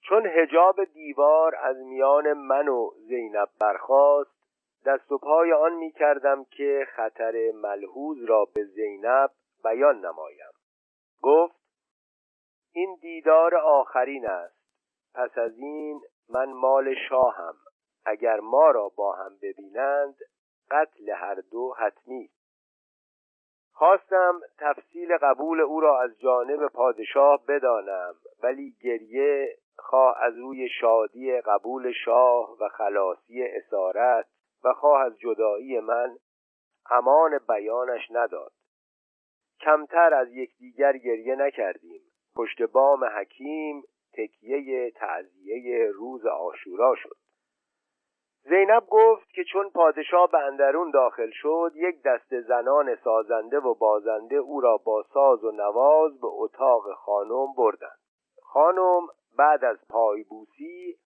[0.00, 4.40] چون هجاب دیوار از میان من و زینب برخاست
[4.86, 9.30] دست و پای آن می کردم که خطر ملحوظ را به زینب
[9.64, 10.52] بیان نمایم.
[11.22, 11.60] گفت
[12.72, 14.60] این دیدار آخرین است.
[15.14, 17.54] پس از این من مال شاهم.
[18.04, 20.16] اگر ما را با هم ببینند
[20.70, 22.30] قتل هر دو حتمی.
[23.72, 31.40] خواستم تفصیل قبول او را از جانب پادشاه بدانم ولی گریه خواه از روی شادی
[31.40, 34.26] قبول شاه و خلاصی اسارت
[34.64, 36.16] و خواه از جدایی من
[36.90, 38.52] امان بیانش نداد.
[39.60, 42.00] کمتر از یکدیگر گریه نکردیم.
[42.36, 47.16] پشت بام حکیم تکیه تعذیه روز آشورا شد.
[48.42, 54.36] زینب گفت که چون پادشاه به اندرون داخل شد یک دست زنان سازنده و بازنده
[54.36, 57.98] او را با ساز و نواز به اتاق خانم بردند.
[58.42, 59.00] خانم
[59.38, 60.98] بعد از پایبوسی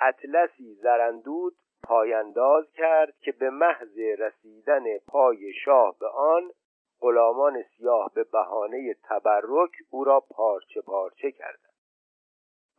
[0.00, 6.50] اطلسی زرندود پایانداز کرد که به محض رسیدن پای شاه به آن
[7.00, 11.68] غلامان سیاه به بهانه تبرک او را پارچه پارچه کردند.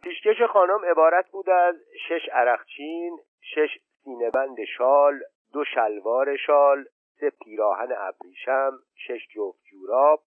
[0.03, 1.75] پیشکش خانم عبارت بود از
[2.07, 5.19] شش عرقچین شش سینهبند شال
[5.53, 6.85] دو شلوار شال
[7.19, 10.23] سه پیراهن ابریشم شش جفت جوراب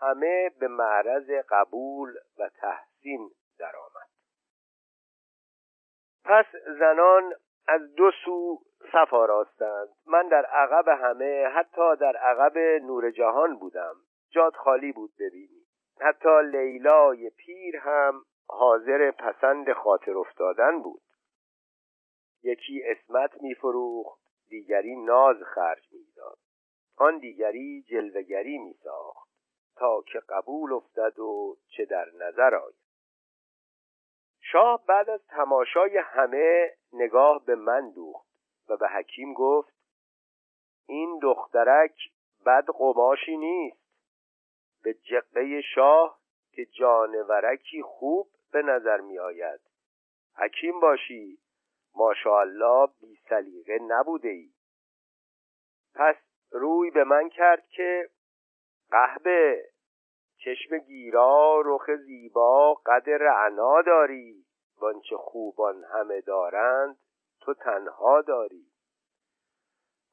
[0.00, 4.08] همه به معرض قبول و تحسین درآمد.
[6.24, 6.46] پس
[6.78, 7.34] زنان
[7.68, 8.58] از دو سو
[8.92, 9.88] صف آراستند.
[10.06, 13.94] من در عقب همه حتی در عقب نور جهان بودم.
[14.30, 15.66] جاد خالی بود ببینی.
[16.00, 21.02] حتی لیلای پیر هم حاضر پسند خاطر افتادن بود.
[22.42, 26.38] یکی اسمت میفروخت دیگری ناز خرج می‌داد.
[26.96, 29.28] آن دیگری جلوگری میساخت
[29.76, 32.83] تا که قبول افتد و چه در نظر آید.
[34.54, 38.26] شاه بعد از تماشای همه نگاه به من دوخت
[38.68, 39.74] و به حکیم گفت
[40.86, 41.96] این دخترک
[42.46, 43.84] بد قماشی نیست.
[44.82, 46.20] به جقه شاه
[46.52, 49.60] که جانورکی خوب به نظر می آید.
[50.36, 51.38] حکیم باشی
[51.94, 54.50] ماشاءالله بی سلیقه نبوده ای.
[55.94, 56.16] پس
[56.50, 58.10] روی به من کرد که
[58.90, 59.64] قهبه
[60.44, 64.44] چشم گیرا رخ زیبا قد رعنا داری.
[64.80, 66.96] وانچه خوبان همه دارند
[67.40, 68.66] تو تنها داری.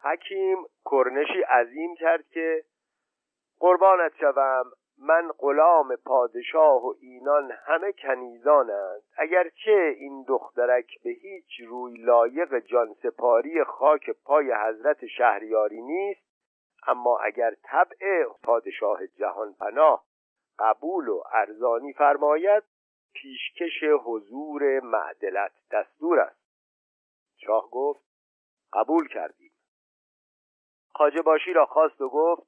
[0.03, 0.57] حکیم
[0.91, 2.63] کرنشی عظیم کرد که
[3.59, 9.01] قربانت شوم من غلام پادشاه و اینان همه کنیزانند.
[9.17, 16.21] اگرچه این دخترک به هیچ روی لایق جانسپاری خاک پای حضرت شهریاری نیست
[16.87, 20.10] اما اگر طبع پادشاه جهان پناه
[20.61, 22.63] قبول و ارزانی فرماید
[23.13, 26.41] پیشکش حضور معدلت دستور است.
[27.37, 28.05] شاه گفت
[28.73, 29.51] قبول کردیم.
[30.93, 32.47] خاجه باشی را خواست و گفت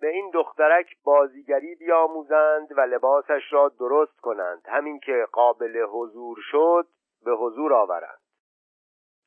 [0.00, 4.62] به این دخترک بازیگری بیاموزند و لباسش را درست کنند.
[4.66, 6.86] همین که قابل حضور شد
[7.24, 8.20] به حضور آورند.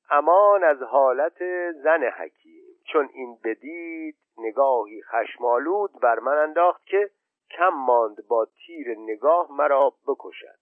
[0.10, 1.40] امان از حالت
[1.72, 2.64] زن حکیم.
[2.92, 7.10] چون این بدید نگاهی خشمالود بر من انداخت که
[7.58, 10.60] کم ماند با تیر نگاه مرا بکشد.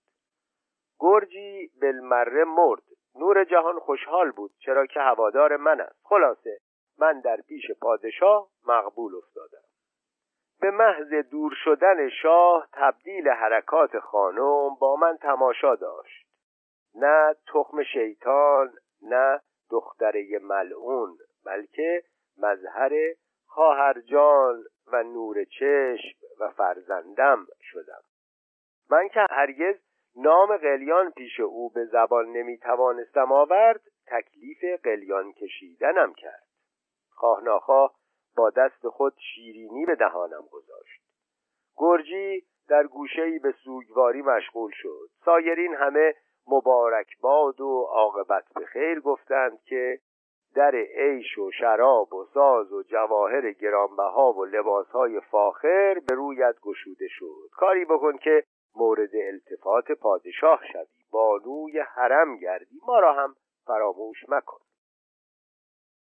[0.99, 2.83] گرجی بلمره مرد.
[3.15, 5.99] نور جهان خوشحال بود چرا که هوادار من است.
[6.03, 6.59] خلاصه
[6.99, 9.63] من در پیش پادشاه مقبول افتادم.
[10.61, 16.29] به محض دور شدن شاه تبدیل حرکات خانم با من تماشا داشت.
[16.95, 22.03] نه تخم شیطان نه دختره ملعون بلکه
[22.37, 22.91] مظهر
[23.45, 28.01] خواهرجان و نور چشم و فرزندم شدم.
[28.89, 29.75] من که هرگز
[30.15, 36.47] نام قلیان پیش او به زبان نمی توانستم آورد تکلیف قلیان کشیدنم کرد.
[37.11, 37.95] خواه ناخواه
[38.35, 41.01] با دست خود شیرینی به دهانم گذاشت.
[41.77, 45.09] گرجی در گوشهای به سوگواری مشغول شد.
[45.25, 46.15] سایرین همه
[46.47, 49.99] مبارک باد و عاقبت به خیر گفتند که
[50.55, 57.07] در عیش و شراب و ساز و جواهر گرانبها و لباسهای فاخر به رویت گشوده
[57.09, 57.49] شد.
[57.51, 58.43] کاری بکن که
[58.75, 60.85] مورد التفات پادشاه شوی.
[61.11, 62.79] بانوی حرم گردی.
[62.87, 63.35] ما را هم
[63.65, 64.59] فراموش مکن.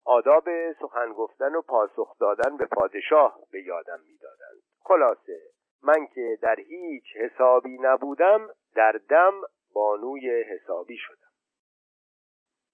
[0.05, 4.63] آداب سخن گفتن و پاسخ دادن به پادشاه به یادم می‌دادند.
[4.81, 5.41] خلاصه
[5.83, 9.33] من که در هیچ حسابی نبودم در دم
[9.75, 11.30] بانوی حسابی شدم.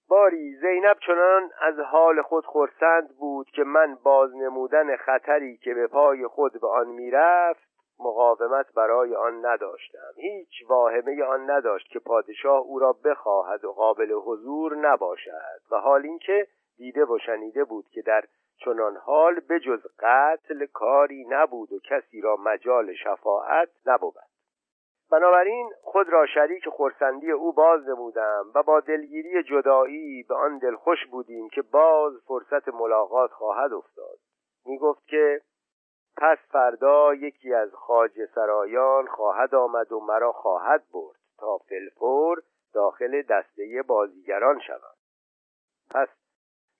[0.09, 5.87] باری زینب چنان از حال خود خورسند بود که من باز نمودن خطری که به
[5.87, 7.67] پای خود به آن می‌رفت
[7.99, 10.13] مقاومت برای آن نداشتم.
[10.15, 16.01] هیچ واهمه آن نداشت که پادشاه او را بخواهد و قابل حضور نباشد و حال
[16.03, 18.23] اینکه دیده و شنیده بود که در
[18.65, 24.13] چنان حال بجز قتل کاری نبود و کسی را مجال شفاعت نبود.
[25.11, 31.05] بنابراین خود را شریک خورسندی او باز نمودم و با دلگیری جدایی به آن دلخوش
[31.05, 34.17] بودیم که باز فرصت ملاقات خواهد افتاد.
[34.65, 35.41] می گفت که
[36.17, 42.43] پس فردا یکی از خاج سرایان خواهد آمد و مرا خواهد برد تا فلفور
[42.73, 44.95] داخل دسته بازیگران شوم
[45.89, 46.07] پس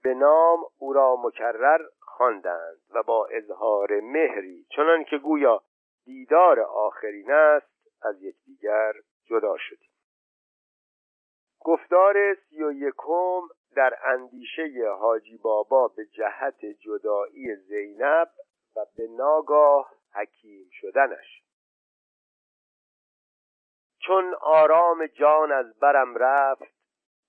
[0.04, 5.62] به نام او را مکرر خواندند و با اظهار مهری چنان که گویا
[6.06, 8.94] دیدار آخرین است از یکدیگر
[9.26, 9.90] جدا شدیم.
[11.60, 13.42] گفتار سی و یکم
[13.76, 18.30] در اندیشه حاجی بابا به جهت جدایی زینب
[18.76, 21.44] و به ناگاه حکیم شدنش.
[24.00, 26.78] چون آرام جان از برم رفت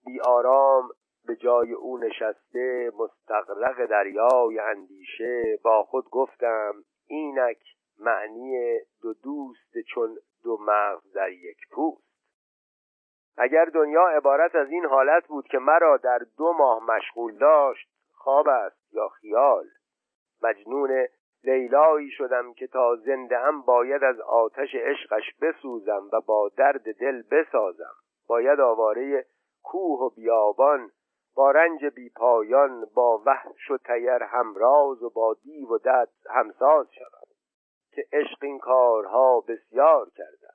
[0.04, 0.90] بی آرام
[1.24, 7.58] به جای او نشسته مستقرق دریای اندیشه با خود گفتم اینک
[7.98, 12.08] معنی دو دوست چون دو مغز در یک پوست.
[13.38, 18.48] اگر دنیا عبارت از این حالت بود که مرا در دو ماه مشغول داشت خواب
[18.48, 19.64] است یا خیال؟
[20.42, 21.06] مجنون
[21.44, 27.22] لیلایی شدم که تا زنده هم باید از آتش عشقش بسوزم و با درد دل
[27.30, 27.94] بسازم.
[28.28, 29.26] باید آواره
[29.62, 30.90] کوه و بیابان
[31.36, 37.17] با رنج بیپایان با وحش و تیر همراز و با دیو و دد همساز شوم.
[37.98, 40.48] که عشق این کارها بسیار کرده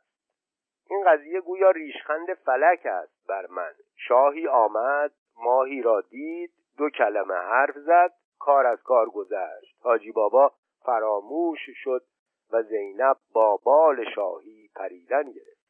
[0.89, 3.73] این قضیه گویا ریشخند فلک است بر من.
[3.95, 9.77] شاهی آمد ماهی را دید دو کلمه حرف زد کار از کار گذشت.
[9.79, 10.53] حاجی بابا
[10.85, 12.03] فراموش شد
[12.51, 15.63] و زینب با بال شاهی پریدن گرفت.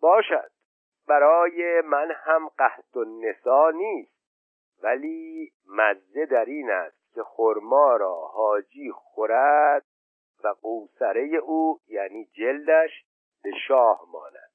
[0.00, 0.50] باشد
[1.08, 4.12] برای من هم قهد و نسا نیست
[4.82, 9.84] ولی مزه در این است که خرما را حاجی خورد
[10.44, 13.04] و قوسره او یعنی جلدش
[13.42, 14.52] به شاه ماند.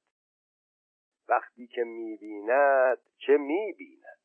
[1.29, 4.19] وقتی که می‌بیند چه می‌بیند؟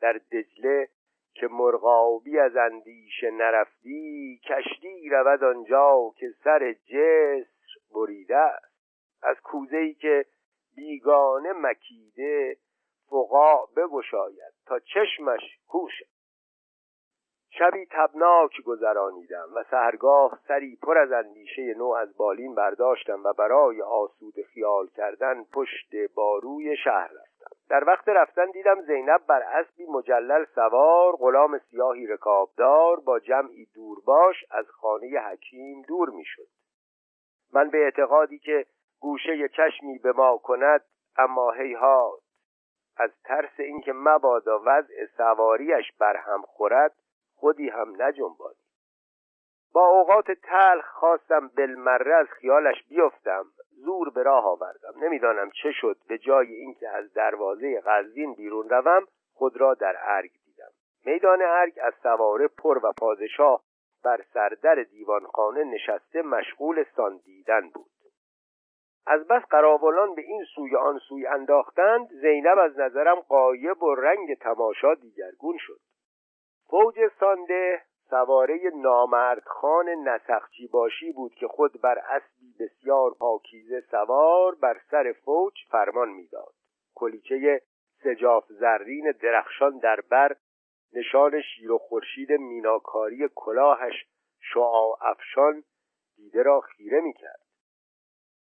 [0.00, 0.88] در دجله
[1.34, 8.70] که مرغابی از اندیشه نرفتی کشتی رود آنجا که سر جسر بریده است.
[9.22, 10.26] از کوزه ای که
[10.76, 12.56] بیگانه مکیده
[13.06, 16.19] فقاع بگشاید تا چشمش کوشد
[17.52, 23.82] شبی تبناک گذرانیدم و سهرگاه سری پر از اندیشه نو از بالین برداشتم و برای
[23.82, 27.56] آسود خیال کردن پشت باروی شهر رفتم.
[27.68, 34.44] در وقت رفتن دیدم زینب بر اسبی مجلل سوار غلام سیاهی رکابدار با جمعی دورباش
[34.50, 36.48] از خانه حکیم دور می‌شد.
[37.52, 38.66] من به اعتقادی که
[39.00, 40.84] گوشه چشمی به ما کند
[41.18, 42.20] اما هیهات
[42.96, 46.92] از ترس اینکه مبادا وضع سواریش بر هم خورد
[47.40, 48.56] خودی هم نجنبانی.
[49.72, 53.44] با اوقات تلخ خواستم بالمره از خیالش بیفتم
[53.84, 55.04] زور به راه آوردم.
[55.04, 60.30] نمی‌دانم چه شد به جای اینکه از دروازه قزوین بیرون روم خود را در ارگ
[60.44, 60.70] دیدم.
[61.04, 63.62] میدان ارگ از سواره پر و پادشاه
[64.04, 67.90] بر سردر دیوانخانه نشسته مشغول ساندیدن بود.
[69.06, 74.34] از بس قراولان به این سوی آن سوی انداختند زینب از نظرم قایب و رنگ
[74.34, 75.80] تماشا دیگرگون شد.
[76.70, 84.80] فوج سانده سواره نامردخان نسخچی باشی بود که خود بر اسبی بسیار پاکیزه سوار بر
[84.90, 86.54] سر فوج فرمان می‌داد.
[86.94, 87.62] کلیچه
[88.02, 90.36] سجاف زرین درخشان در بر
[90.94, 94.06] نشان شیر و خورشید میناکاری کلاهش
[94.40, 95.64] شعاع افشان
[96.16, 97.40] دیده را خیره می‌کرد.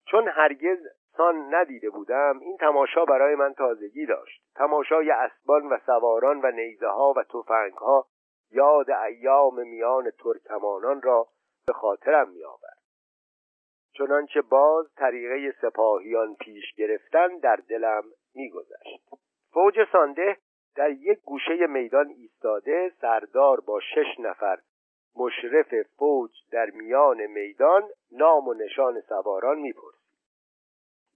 [0.07, 0.79] چون هرگز
[1.17, 4.43] سان ندیده بودم این تماشا برای من تازگی داشت.
[4.55, 8.07] تماشای اسبان و سواران و نیزه ها و توفنگ ها
[8.51, 11.29] یاد ایام میان ترکمانان را
[11.67, 12.79] به خاطرم میآورد.
[13.93, 18.03] چنانچه باز طریقه سپاهیان پیش گرفتن در دلم
[18.35, 19.09] میگذشت.
[19.53, 20.37] فوج سانده
[20.77, 24.59] در یک گوشه میدان ایستاده سردار با شش نفر
[25.17, 30.05] مشرف فوج در میان میدان نام و نشان سواران می‌پرسید.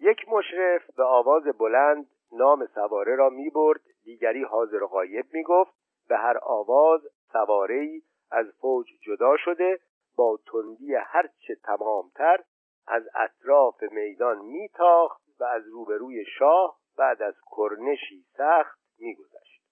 [0.01, 5.73] یک مشرف به آواز بلند نام سواره را می‌برد دیگری حاضر و غایب می‌گفت
[6.09, 7.01] به هر آواز
[7.33, 9.81] سوارهای از فوج جدا شده
[10.17, 12.39] با تندی هرچه تمامتر
[12.87, 19.63] از اطراف میدان میتاخت و از روبروی شاه بعد از کرنشی سخت میگذشت.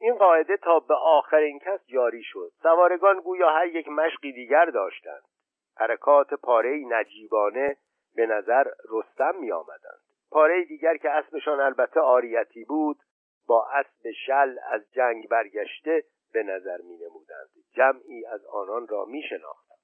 [0.00, 2.52] این قاعده تا به آخرین کس جاری شد.
[2.62, 5.22] سوارگان گویا هر یک مشقی دیگر داشتند.
[5.76, 7.76] حرکات پاره نجیبانه
[8.14, 10.00] به نظر رستم می آمدند
[10.30, 12.96] پاره دیگر که اسبشان البته آریتی بود
[13.46, 19.22] با اسب شل از جنگ برگشته به نظر می نمودند جمعی از آنان را می
[19.22, 19.74] شناختم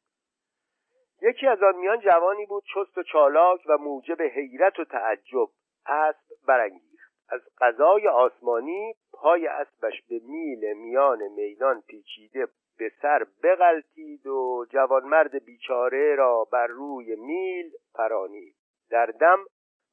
[1.23, 5.49] یکی از آن میان جوانی بود چست و چالاک و موجب حیرت و تعجب.
[5.87, 7.13] اسب برانگیخت.
[7.29, 12.49] از قضای آسمانی پای اسبش به میل میان میدان پیچیده
[12.79, 18.55] به سر بغلتید و جوانمرد بیچاره را بر روی میل پرانید.
[18.91, 19.45] در دم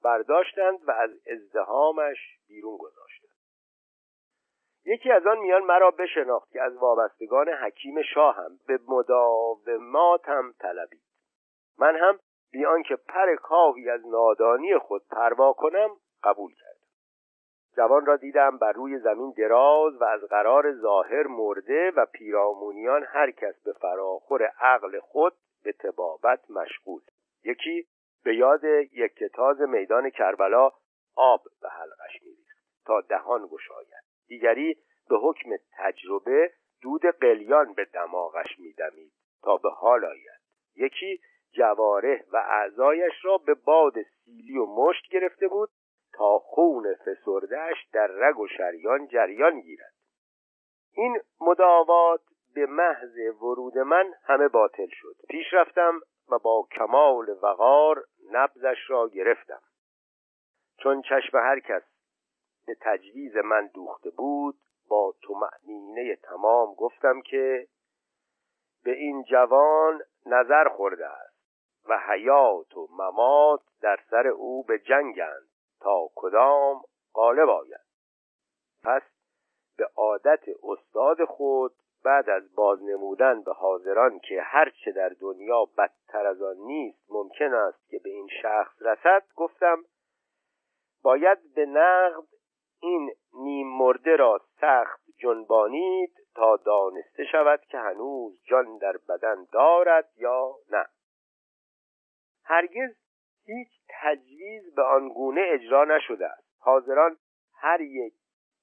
[0.04, 3.07] برداشتند و از ازدهامش بیرون گذاشتند
[4.88, 11.02] یکی از آن میان مرا بشناخت که از وابستگان حکیم شاهم به مداوماتم طلبید.
[11.78, 12.20] من هم
[12.52, 15.90] بیان که پر کاهی از نادانی خود پروا کنم
[16.24, 16.88] قبول کردم.
[17.78, 23.32] جوان را دیدم بر روی زمین دراز و از قرار ظاهر مرده و پیرامونیان هر
[23.32, 25.34] کس به فراخور عقل خود
[25.64, 27.02] به تبابت مشغول.
[27.44, 27.88] یکی
[28.24, 30.72] به یاد یک کتاز میدان کربلا
[31.16, 34.07] آب به حلقش میریخت تا دهان گشاید.
[34.28, 34.76] دیگری
[35.10, 36.52] به حکم تجربه
[36.82, 39.14] دود قلیان به دماغش میدمید
[39.44, 40.42] تا به حال آید.
[40.76, 41.22] یکی
[41.52, 45.70] جواره و اعضایش را به باد سیلی و مشت گرفته بود
[46.14, 49.94] تا خون فسردهش در رگ و شریان جریان گیرد.
[50.94, 52.22] این مداوات
[52.56, 55.16] به محض ورود من همه باطل شد.
[55.30, 56.00] پیش رفتم
[56.30, 59.62] و با کمال وقار نبزش را گرفتم.
[60.80, 61.84] چون چشم هر کس
[62.68, 64.56] به تجویز من دوخته بود
[64.90, 67.68] با معنینه تمام گفتم که
[68.84, 71.38] به این جوان نظر خورده است
[71.90, 75.48] و حیات و ممات در سر او به جنگند
[75.80, 76.82] تا کدام
[77.14, 77.88] غالب آید.
[78.84, 79.02] پس
[79.78, 86.42] به عادت استاد خود بعد از بازنمودن به حاضران که هرچه در دنیا بدتر از
[86.42, 89.84] آن نیست ممکن است که به این شخص رسد گفتم
[91.04, 92.37] باید به نقد
[92.80, 100.10] این نیم مرده را سخت جنبانید تا دانسته شود که هنوز جان در بدن دارد
[100.16, 100.86] یا نه.
[102.44, 102.96] هرگز
[103.46, 106.48] هیچ تجویز به آن گونه اجرا نشده است.
[106.60, 107.18] حاضران
[107.54, 108.14] هر یک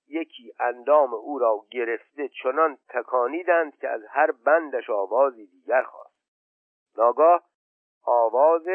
[0.09, 6.15] یکی اندام او را گرفته چنان تکانیدند که از هر بندش آوازی دیگر خواست.
[6.97, 7.43] ناگاه
[8.03, 8.67] آواز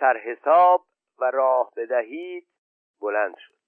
[0.00, 0.84] سرحساب
[1.18, 2.46] و راه بدهید
[3.00, 3.59] بلند شد.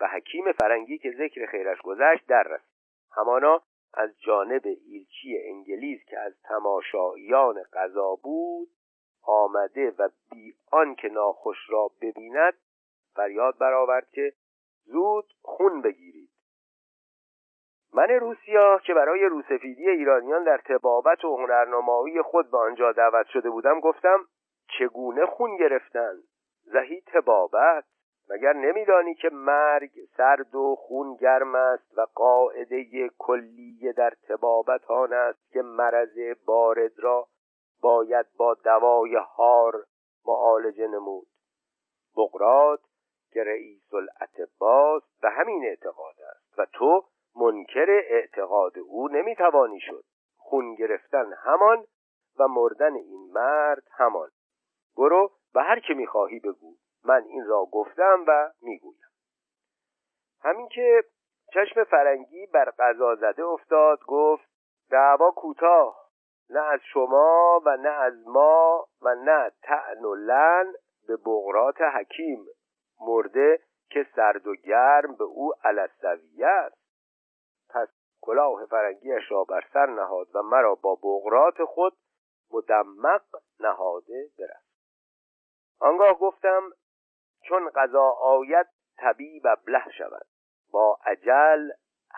[0.00, 2.76] و حکیم فرنگی که ذکر خیرش گذشت در رسید.
[3.16, 3.62] همانا
[3.94, 8.68] از جانب ایلچی انگلیس که از تماشاییان قضا بود
[9.22, 10.54] آمده و بی
[10.98, 12.54] که ناخوش را ببیند
[13.14, 14.32] فریاد برآورد که
[14.84, 16.30] زود خون بگیرید.
[17.94, 23.50] من روسیا که برای روسفیدی ایرانیان در تبابت و هنرنمایی خود به آنجا دعوت شده
[23.50, 24.18] بودم گفتم
[24.78, 26.14] چگونه خون گرفتن؟
[26.64, 27.84] زهی تبابت؟
[28.30, 35.12] مگر نمیدانی که مرگ سرد و خون گرم است و قاعده کلیه در تبابت آن
[35.12, 37.28] است که مرض بارد را
[37.80, 39.84] باید با دوای هار
[40.26, 41.26] معالجه نمود؟
[42.16, 42.80] بقرات
[43.32, 47.04] که رئیس الاطباست به همین اعتقاد است و تو
[47.36, 50.04] منکر اعتقاد او نمی‌توانی شد.
[50.36, 51.84] خون گرفتن همان
[52.38, 54.30] و مردن این مرد همان.
[54.96, 56.74] برو و هر که می‌خواهی بگو.
[57.06, 59.06] من این را گفتم و می‌گویم.
[60.40, 61.04] همین که
[61.54, 64.48] چشم فرنگی بر قضا زده افتاد گفت
[64.90, 66.06] دعوا کوتاه.
[66.50, 70.72] نه از شما و نه از ما و نه تعن و لن
[71.08, 72.46] به بغرات حکیم
[73.00, 76.76] مرده که سرد و گرم به او علصویه است.
[77.70, 77.88] پس
[78.20, 81.96] کلاه فرنگیش را بر سر نهاد و مرا با بغرات خود
[82.52, 83.22] مدمق
[83.60, 84.66] نهاده برفت.
[85.80, 86.62] آنگاه گفتم
[87.48, 88.66] چون قضا آید
[88.96, 90.26] طبیب ابله شود.
[90.72, 91.70] با عجل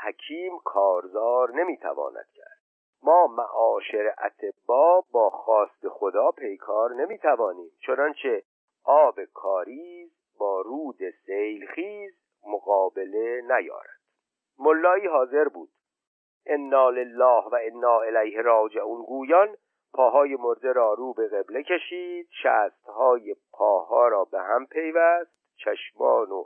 [0.03, 2.59] حکیم کارزار نمی‌تواند کرد.
[3.03, 8.43] ما معاشر اتبا با خواست خدا پیکار نمی‌توانیم چنانچه
[8.85, 12.15] آب کاریز با رود سیلخیز
[12.47, 13.99] مقابله نیارد.
[14.59, 15.69] ملایی حاضر بود.
[16.47, 19.57] انا لله و انا الیه راجعون گویان
[19.95, 26.45] پاهای مرده را رو به قبله کشید شستهای پاها را به هم پیوست چشمان و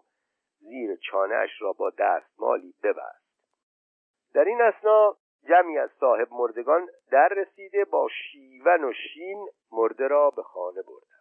[0.60, 3.22] زیر چانهاش را با دستمالی ببست.
[4.34, 5.16] در این اسنا
[5.48, 11.12] جمعی از صاحب مردگان در رسیده با شیون و شین مرده را به خانه بردند.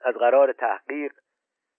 [0.00, 1.12] از قرار تحقیق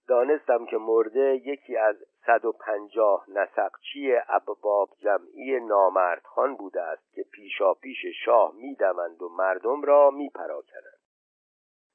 [0.07, 1.95] دانستم که مرده یکی از
[2.26, 9.30] صد و پنجاه نسقچی ابباب جمعی نامردخان بوده است که پیشا پیش شاه می‌دوند و
[9.30, 10.99] مردم را میپراکنند.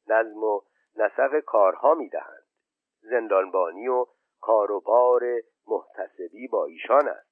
[0.09, 0.61] نظم و
[0.97, 2.47] نسق کارها می‌دهند.
[3.01, 4.07] زندانبانی و
[4.41, 5.22] کاروبار
[5.66, 7.31] محتسبی با ایشان است.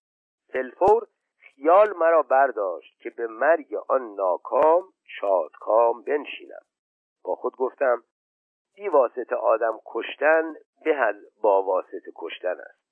[0.49, 1.07] تلفور
[1.38, 6.62] خیال مرا برداشت که به مرگ آن ناکام شادکام بنشینم.
[7.24, 8.05] با خود گفتم
[8.76, 12.84] بی واسطه آدم کشتن به از با واسطه کشتن است.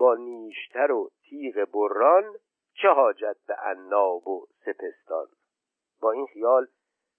[0.00, 2.36] با نیشتر و تیغ بران
[2.74, 5.26] چه حاجت به عناب و سپستان؟
[6.00, 6.66] با این خیال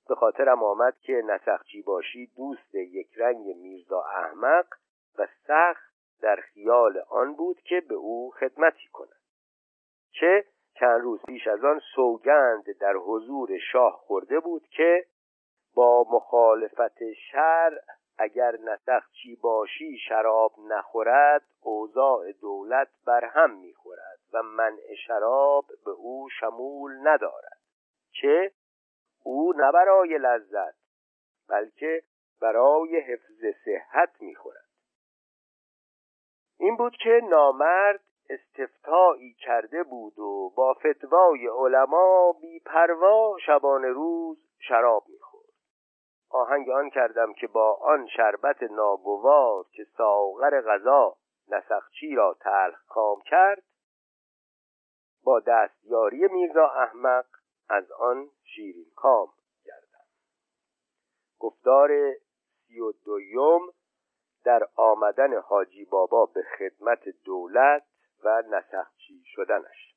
[0.09, 4.65] به خاطرم آمد که نسخچی باشی دوست یک رنگ میرزا احمق
[5.17, 9.21] و سخت در خیال آن بود که به او خدمتی کند.
[10.11, 10.45] چه
[10.79, 15.05] چند روز پیش از آن سوگند در حضور شاه خورده بود که
[15.75, 17.83] با مخالفت شرع
[18.21, 26.29] اگر نسخچی باشی شراب نخورد اوضاع دولت بر هم می‌خورد و منع شراب به او
[26.39, 27.57] شمول ندارد.
[28.21, 28.51] چه؟
[29.23, 30.75] او نه برای لذت
[31.49, 32.03] بلکه
[32.41, 34.65] برای حفظ صحت می‌خورد.
[36.59, 45.03] این بود که نامرد استفتایی کرده بود و با فتوای علما بیپروا شبانه روز شراب
[45.09, 45.30] می‌خورد.
[46.31, 51.17] آهنگ آن کردم که با آن شربت ناگوار که ساغر غذا
[51.47, 53.63] نسخچی را تلخ کام کرد
[55.23, 57.25] با دستیاری میرزا احمق
[57.69, 59.27] از آن شیرین کام
[59.65, 60.05] کردم
[61.39, 61.89] گفتار
[62.67, 63.61] سی و دویم
[64.43, 67.83] در آمدن حاجی بابا به خدمت دولت
[68.23, 69.90] و نسخچی شدنش.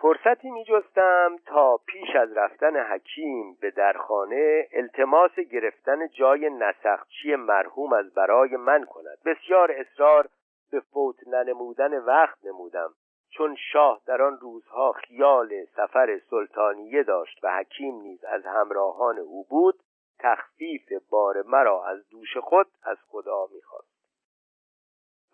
[0.00, 7.92] فرصتی می جستم تا پیش از رفتن حکیم به درخانه التماس گرفتن جای نسخچی مرحوم
[7.92, 9.18] از برای من کند.
[9.24, 10.28] بسیار اصرار
[10.70, 12.90] به فوت ننمودن وقت نمودم
[13.30, 19.44] چون شاه در آن روزها خیال سفر سلطانیه داشت و حکیم نیز از همراهان او
[19.50, 19.74] بود
[20.18, 23.96] تخفیف بار مرا از دوش خود از خدا می‌خواست.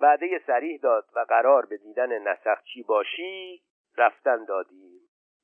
[0.01, 3.63] وعده سریح داد و قرار به دیدن نسخچی باشی
[3.99, 5.01] رفتن دادیم.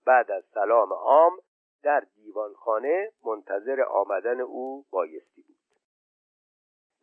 [0.06, 1.32] بعد از سلام عام
[1.82, 5.56] در دیوانخانه منتظر آمدن او بایستی بود.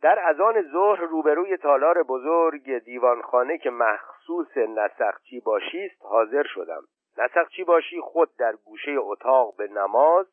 [0.01, 6.83] در ازان ظهر روبروی تالار بزرگ دیوانخانه که مخصوص نسخچی باشی است حاضر شدم.
[7.17, 10.25] نسخچی باشی خود در گوشه اتاق به نماز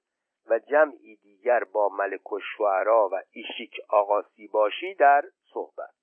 [0.46, 6.01] و جمعی دیگر با ملک و شعرا و ایشیک آقاسی باشی در صحبت.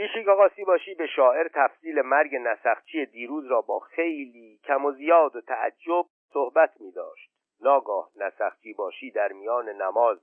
[0.00, 5.36] ایشیک آقاسی باشی به شاعر تفصیل مرگ نسخچی دیروز را با خیلی کم و زیاد
[5.36, 7.30] و تعجب صحبت می داشت.
[7.60, 10.18] ناگاه نسخچی باشی در میان نماز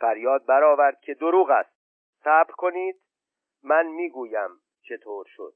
[0.00, 1.76] فریاد برآورد که دروغ است.
[2.24, 3.00] صبر کنید
[3.62, 4.50] من می‌گویم
[4.82, 5.54] چطور شد.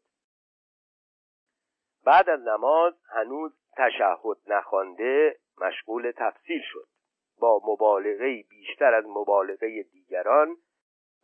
[2.04, 6.86] بعد از نماز هنوز تشهد نخوانده مشغول تفصیل شد.
[7.40, 10.56] با مبالغه بیشتر از مبالغه دیگران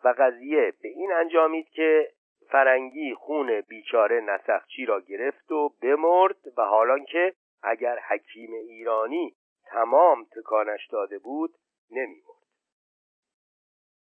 [0.05, 2.14] و قضیه به این انجامید که
[2.51, 10.25] فرنگی خون بیچاره نسخچی را گرفت و بمرد و حالان که اگر حکیم ایرانی تمام
[10.25, 11.55] تکانش داده بود
[11.91, 12.45] نمیمرد.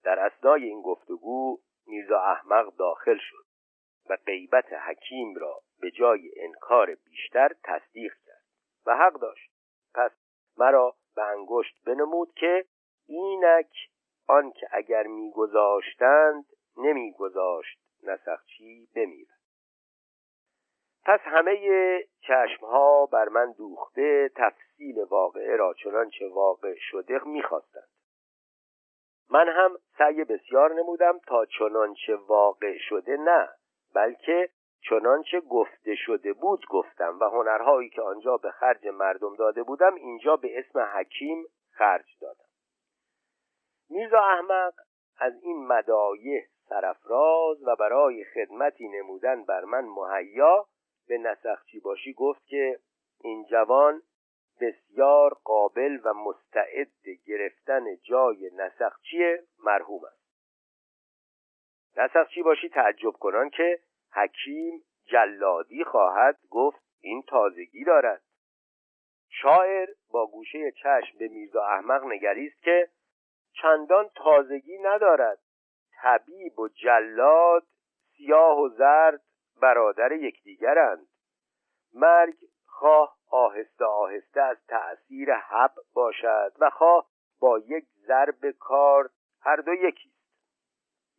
[0.03, 1.57] در اسنای این گفتگو
[1.87, 3.45] میرزا احمق داخل شد
[4.09, 8.43] و غیبت حکیم را به جای انکار بیشتر تصدیق کرد
[8.85, 9.51] و حق داشت.
[9.93, 10.11] پس
[10.57, 12.65] مرا به انگشت بنمود که
[13.07, 13.71] اینک
[14.27, 16.45] آنکه اگر میگذاشتند
[16.77, 17.86] نمیگذاشت.
[18.03, 19.37] نسخچی بمیرد.
[21.05, 21.57] پس همه
[22.21, 27.89] چشمها بر من دوخته تفصیل واقعه را چنانچه واقع شده می‌خواستند.
[29.29, 33.49] من هم سعی بسیار نمودم تا چنانچه واقع شده نه
[33.93, 34.49] بلکه
[34.89, 40.35] چنانچه گفته شده بود گفتم و هنرهایی که آنجا به خرج مردم داده بودم اینجا
[40.35, 42.49] به اسم حکیم خرج دادم.
[43.89, 44.73] میرزا احمق
[45.19, 50.67] از این مدایه سرفراز و برای خدمتی نمودن بر من مهیا
[51.07, 52.79] به نسخچی باشی گفت که
[53.21, 54.01] این جوان
[54.61, 56.91] بسیار قابل و مستعد
[57.25, 60.27] گرفتن جای نسخچی مرحوم است.
[61.97, 63.79] نسخچی باشی تعجب کنان که
[64.13, 68.21] حکیم جلادی خواهد گفت این تازگی دارد.
[69.29, 72.89] شاعر با گوشه چشم به میرزا احمق نگریست که
[73.61, 75.39] چندان تازگی ندارد.
[76.01, 77.63] طبیب و جلاد
[78.17, 79.21] سیاه و زرد
[79.61, 81.07] برادر یکدیگرند.
[81.93, 82.35] مرگ
[82.65, 87.07] خواه آهسته آهسته از تأثیر حب باشد و خواه
[87.39, 89.09] با یک ضرب کار
[89.41, 90.17] هر دو یکیست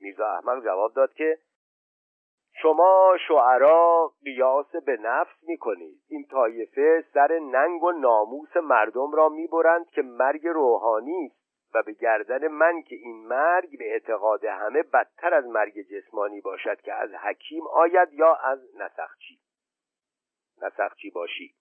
[0.01, 1.39] میرزا احمق جواب داد که
[2.62, 6.03] شما شعرا قیاس به نفس می‌کنید.
[6.09, 11.47] این طایفه سر ننگ و ناموس مردم را می‌برند که مرگ روحانی است.
[11.74, 16.80] و به گردن من که این مرگ به اعتقاد همه بدتر از مرگ جسمانی باشد
[16.80, 19.38] که از حکیم آید یا از نسخچی.
[20.62, 21.54] نسخچی باشی.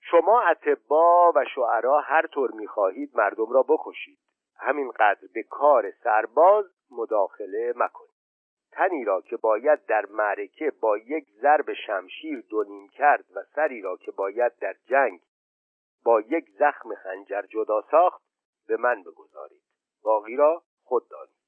[0.00, 4.18] شما اتبا و شعرا هر طور می‌خواهید مردم را بکشید.
[4.56, 8.14] همینقدر به کار سرباز مداخله مکنید
[8.72, 13.96] تنی را که باید در معرکه با یک ضرب شمشیر دونیم کرد و سری را
[13.96, 15.20] که باید در جنگ
[16.04, 18.22] با یک زخم خنجر جدا ساخت
[18.68, 19.62] به من بگذارید.
[20.02, 21.44] باقی را خود دانید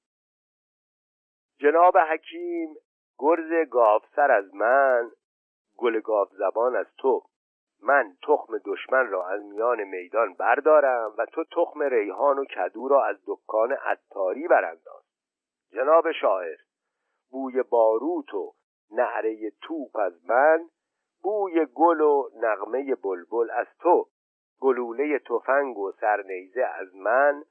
[1.58, 2.74] جناب حکیم
[3.18, 5.10] گرز گاوسر از من
[5.76, 7.22] گل گاو زبان از تو.
[7.82, 13.04] من تخم دشمن را از میان میدان بردارم و تو تخم ریحان و کدو را
[13.04, 15.02] از دکان عطاری برانداز.
[15.72, 16.56] جناب شاعر
[17.30, 18.54] بوی باروت و
[18.90, 20.68] نعره توپ از من
[21.22, 24.08] بوی گل و نغمه بلبل از تو.
[24.60, 27.44] گلوله تفنگ و سرنیزه از من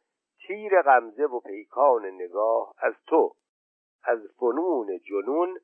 [0.47, 3.35] تیر غمزه و پیکان نگاه از تو.
[4.03, 5.59] از فنون جنون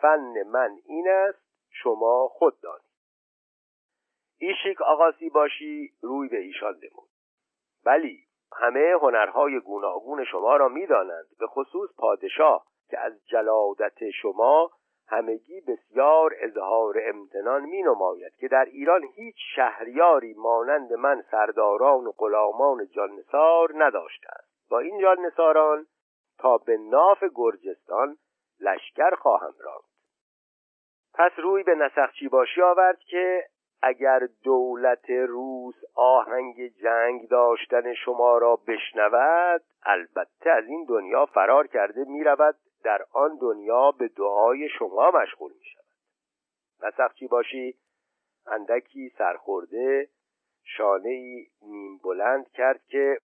[0.00, 2.92] فن من این است شما خود دانید
[4.38, 7.08] ایشیک آقاسی باشی روی به ایشان نمود.
[7.84, 8.24] بلی
[8.56, 14.70] همه هنرهای گوناگون شما را می‌دانند به خصوص پادشاه که از جلادت شما
[15.12, 22.12] همگی بسیار اظهار امتنان می نماید که در ایران هیچ شهریاری مانند من سرداران و
[22.12, 25.86] غلامان جانسار نداشته است با این جانساران
[26.38, 28.16] تا به ناف گرجستان
[28.60, 29.92] لشکر خواهم راند.
[31.14, 33.44] پس روی به نسخچی باشی آورد که
[33.82, 42.04] اگر دولت روس آهنگ جنگ داشتن شما را بشنود البته از این دنیا فرار کرده
[42.04, 45.82] می رود در آن دنیا به دعای شما مشغول می شود
[46.82, 47.74] نسخچی باشی
[48.46, 50.08] اندکی سرخورده
[50.64, 53.18] شانه ای نیم بلند کرد که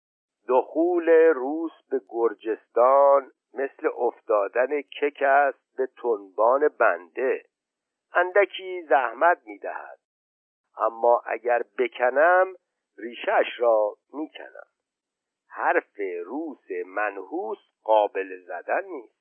[0.49, 7.45] دخول روس به گرجستان مثل افتادن کک است به تنبان بنده.
[8.15, 9.99] اندکی زحمت می‌دهد.
[10.81, 12.55] اما اگر بکنم
[12.99, 14.67] ریشش را می‌کنم.
[15.49, 19.19] حرف روس منحوس قابل زدن نیست.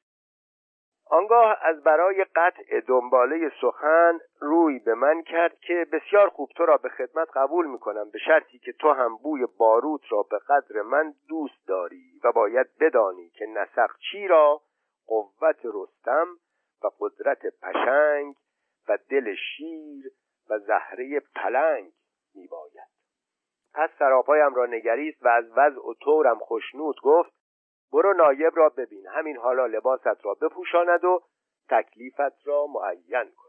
[1.09, 6.77] آنگاه از برای قطع دنباله سخن روی به من کرد که بسیار خوب تو را
[6.77, 11.13] به خدمت قبول می‌کنم به شرطی که تو هم بوی باروت را به قدر من
[11.27, 14.61] دوست داری و باید بدانی که نسخچی را
[15.07, 16.27] قوت رستم
[16.83, 18.35] و قدرت پشنگ
[18.89, 20.11] و دل شیر
[20.49, 21.91] و زهره پلنگ
[22.35, 22.87] میباید.
[23.73, 27.33] پس سراپایم را نگریست و از وضع و طورم خشنود گفت
[27.93, 31.23] برو نایب را ببین همین حالا لباست را بپوشاند و
[31.69, 33.47] تکلیفت را معین کند.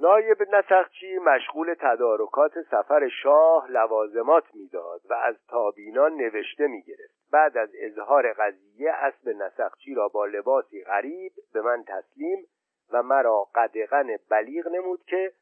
[0.00, 7.14] نایب نسخچی مشغول تدارکات سفر شاه لوازمات می‌داد و از تابینان نوشته می‌گرفت.
[7.32, 12.46] بعد از اظهار قضیه اسب نسخچی را با لباسی غریب به من تسلیم
[12.92, 15.32] و مرا قدغن بلیغ نمود که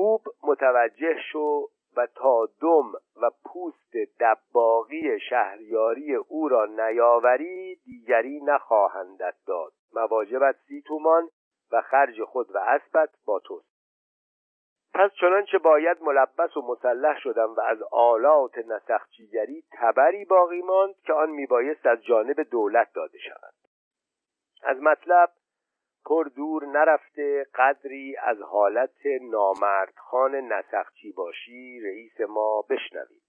[0.00, 2.92] خوب متوجه شو و تا دم
[3.22, 9.72] و پوست دباغی شهریاری او را نیاوری دیگری نخواهندت داد.
[9.94, 11.28] مواجبت سی تومان
[11.72, 13.70] و خرج خود و اسبت با توست.
[14.94, 21.12] پس چنانچه باید ملبس و مسلح شدم و از آلات نسخچیگری تبری باقی ماند که
[21.12, 23.54] آن میبایست از جانب دولت داده شود.
[24.62, 25.30] از مطلب
[26.04, 33.22] پر دور نرفته قدری از حالت نامردخان نسخچی باشی رئیس ما بشنوید.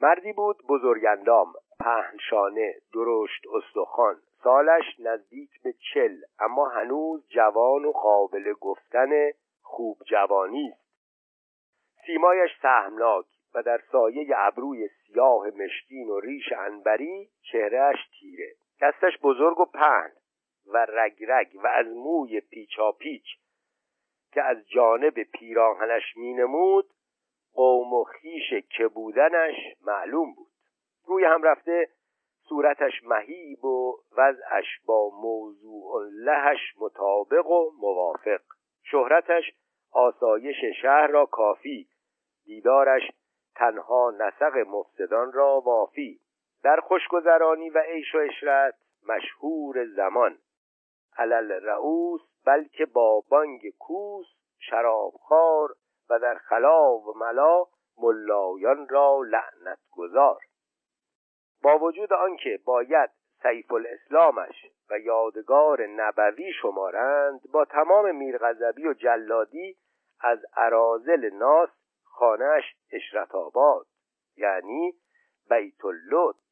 [0.00, 4.16] مردی بود بزرگندام پهنشانه درشت استخوان.
[4.42, 9.30] سالش نزدیک به چل اما هنوز جوان و قابل گفتن
[9.62, 10.88] خوب جوانی است.
[12.06, 18.54] سیمایش سهمناک و در سایه ابروی سیاه مشکین و ریش انبری چهرهش تیره.
[18.82, 20.10] دستش بزرگ و پهن.
[20.68, 23.24] و رگرگ و از موی پیچا پیچ
[24.32, 26.90] که از جانب پیراهنش مینمود
[27.54, 29.54] قوم و خیش که بودنش
[29.86, 30.52] معلوم بود.
[31.06, 31.88] روی هم رفته
[32.48, 38.40] صورتش مهیب و وضعش با موضوع لهش مطابق و موافق.
[38.82, 39.52] شهرتش
[39.92, 41.88] آسایش شهر را کافی
[42.44, 43.02] دیدارش
[43.56, 46.20] تنها نسق مفسدان را وافی.
[46.62, 48.74] در خوشگذرانی و عیش و اشرت
[49.08, 50.38] مشهور زمان.
[51.18, 54.26] علل رؤوس بلکه با بانگ کوس
[54.58, 55.74] شرابخوار
[56.10, 57.66] و در خلا و ملا
[57.98, 60.40] ملایان را لعنت گذار
[61.62, 63.10] با وجود آنکه باید
[63.42, 69.76] سیف الاسلامش و یادگار نبوی شمارند با تمام میرغضبی و جلادی
[70.20, 71.68] از ارازل ناس
[72.04, 73.86] خانهش اشرت آباد
[74.36, 74.92] یعنی
[75.50, 76.47] بیت اللطف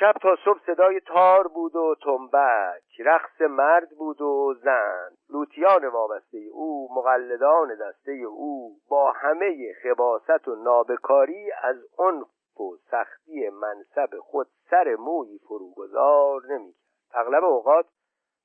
[0.00, 5.10] شب تا صبح صدای تار بود و تنبک رقص مرد بود و زن.
[5.30, 13.48] لوتیان وابسته او مقلدان دسته او با همه خباست و نابکاری از عنف و سختی
[13.48, 16.84] منصب خود سر موی فروگذار نمی‌کرد.
[17.14, 17.86] اغلب اوقات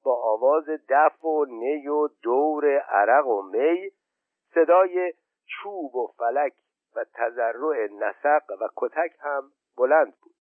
[0.04, 3.92] با آواز دف و نی و دور عرق و می
[4.54, 5.14] صدای
[5.46, 6.54] چوب و فلک
[6.96, 9.44] و تذرع نسق و کتک هم
[9.78, 10.39] بلند بود.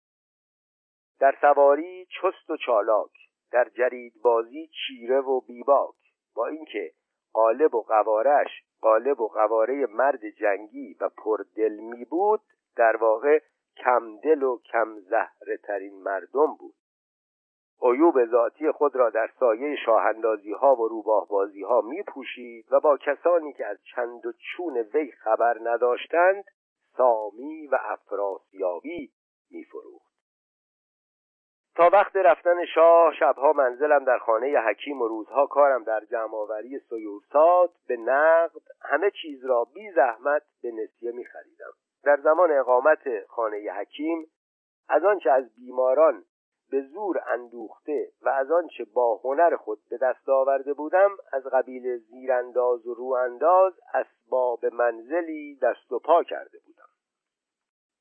[1.23, 3.11] در سواری چست و چالاک
[3.53, 5.95] در جرید بازی چیره و بیباک
[6.35, 6.93] با اینکه
[7.33, 8.49] قالب و قوارش
[8.81, 12.41] قالب و قواره مرد جنگی و پردل می بود
[12.77, 13.39] در واقع
[13.77, 16.75] کم دل و کم زهره ترین مردم بود
[17.83, 22.81] عیوب ذاتی خود را در سایه شاهندازی ها و روباه بازی ها می پوشید و
[22.81, 26.45] با کسانی که از چند و چون وی خبر نداشتند
[26.97, 29.13] سامی و افراسیابی
[29.51, 30.12] می فروخت.
[31.77, 37.71] تا وقت رفتن شاه شبها منزلم در خانه حکیم و روزها کارم در جمعآوری سیورسات
[37.89, 41.73] به نقد همه چیز را بی زحمت به نسیه می خریدم.
[42.05, 44.27] در زمان اقامت خانه حکیم
[44.89, 46.25] از آنچه از بیماران
[46.71, 51.99] به زور اندوخته و از آنچه با هنر خود به دست آورده بودم از قبیل
[51.99, 56.89] زیرانداز و روانداز اسباب منزلی دست و پا کرده بودم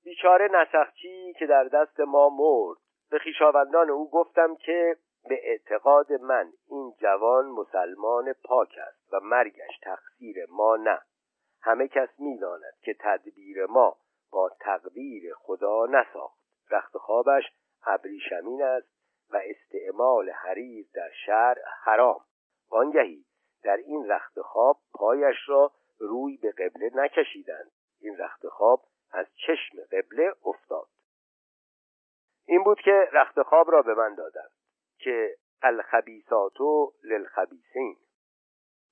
[0.03, 2.80] بیچاره نسخچی که در دست ما مرد
[3.12, 4.97] به خیشاوندان او گفتم که
[5.30, 10.99] به اعتقاد من این جوان مسلمان پاک است و مرگش تقصیر ما نه.
[11.62, 13.97] همه کس می‌داند که تدبیر ما
[14.32, 16.41] با تقدیر خدا نساخت.
[16.72, 17.43] رخت خوابش
[17.86, 18.88] ابریشمین است
[19.30, 22.22] و استعمال حریر در شهر حرام.
[22.70, 23.26] آنگهی
[23.64, 27.72] در این رخت خواب پایش را روی به قبله نکشیدند.
[28.01, 30.88] این رخت خواب از چشم قبله افتاد.
[32.51, 34.51] این بود که رخت خواب را به من دادند
[34.97, 37.97] که الخبیساتو للخبیسین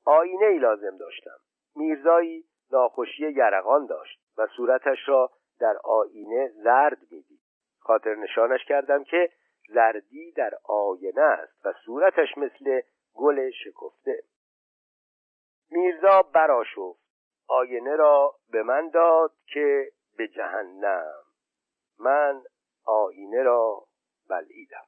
[0.05, 1.39] آینه ای لازم داشتم.
[1.75, 7.39] میرزایی ناخوشی یرقان داشت و صورتش را در آینه زرد می‌دید.
[7.79, 9.29] خاطر نشانش کردم که
[9.67, 12.81] زردی در آینه است و صورتش مثل
[13.13, 14.23] گل شکفته.
[15.71, 16.99] میرزا براشفت
[17.47, 21.23] آینه را به من داد که به جهنم.
[21.99, 22.43] من
[22.89, 23.83] آینه را
[24.29, 24.85] بلعیدم.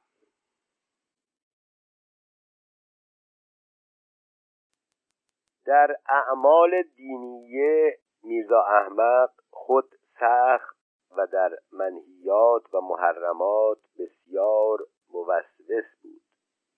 [5.64, 10.76] در اعمال دینیه میرزا احمق خود سخت
[11.16, 14.78] و در منهیات و محرمات بسیار
[15.12, 16.22] موسوس بود.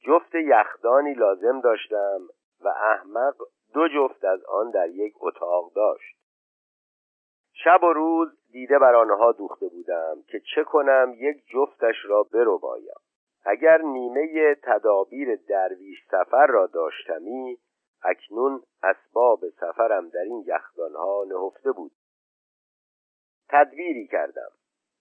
[0.01, 2.29] جفت یخدانی لازم داشتم
[2.61, 3.37] و احمق
[3.75, 6.17] دو جفت از آن در یک اتاق داشت.
[7.53, 12.59] شب و روز دیده بر آنها دوخته بودم که چه کنم یک جفتش را برو
[12.59, 13.01] بایم
[13.45, 17.59] اگر نیمه تدابیر درویش سفر را داشتمی
[18.05, 21.93] اکنون اسباب سفرم در این یخدانها نهفته بود.
[23.49, 24.51] تدبیری کردم.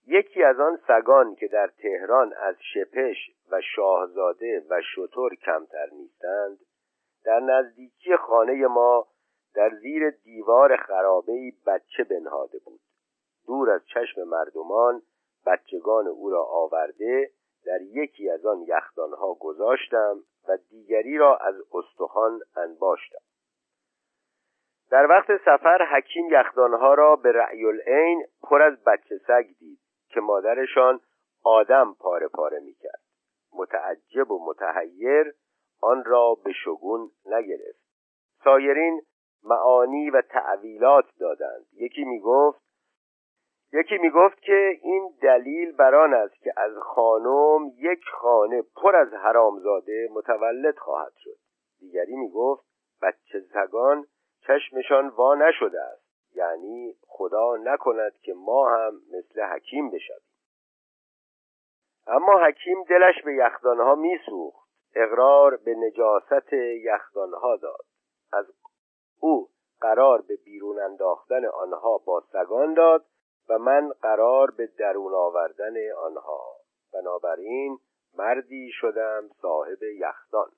[0.08, 6.60] یکی از آن سگان که در تهران از شپش و شاهزاده و شطور کمتر نیستند
[7.26, 9.08] در نزدیکی خانه ما
[9.56, 12.80] در زیر دیوار خرابه بچه بنهاده بود.
[13.48, 15.02] دور از چشم مردمان
[15.46, 17.32] بچگان او را آورده
[17.66, 20.18] در یکی از آن یخدانها گذاشتم
[20.48, 23.20] و دیگری را از استخوان انباشتم.
[24.92, 29.80] در وقت سفر حکیم یخدانها را به رعی العین پر از بچه سگ دید
[30.10, 31.00] که مادرشان
[31.44, 33.02] آدم پاره پاره می‌کرد.
[33.54, 35.34] متعجب و متحیر
[35.82, 37.84] آن را به شگون نگرفت.
[38.44, 39.02] سایرین
[39.44, 41.66] معانی و تعویلات دادند.
[41.74, 42.63] یکی می‌گفت
[43.74, 49.14] یکی می‌گفت که این دلیل بر آن است که از خانم یک خانه پر از
[49.14, 51.38] حرامزاده متولد خواهد شد.
[51.80, 52.66] دیگری می‌گفت
[53.02, 54.06] بچه زگان
[54.48, 56.04] چشمشان وا نشده است.
[56.36, 60.20] یعنی خدا نکند که ما هم مثل حکیم بشویم.
[62.08, 64.70] اما حکیم دلش به یخدانها میسوخت.
[64.96, 66.54] اقرار به نجاست
[66.84, 67.86] یخدانها داد.
[68.34, 68.46] از
[69.20, 69.50] او
[69.82, 73.06] قرار به بیرون انداختن آنها با سگان داد
[73.50, 76.56] و من قرار به درون آوردن آنها.
[76.94, 77.80] بنابراین
[78.18, 80.52] مردی شدم صاحب یخدان.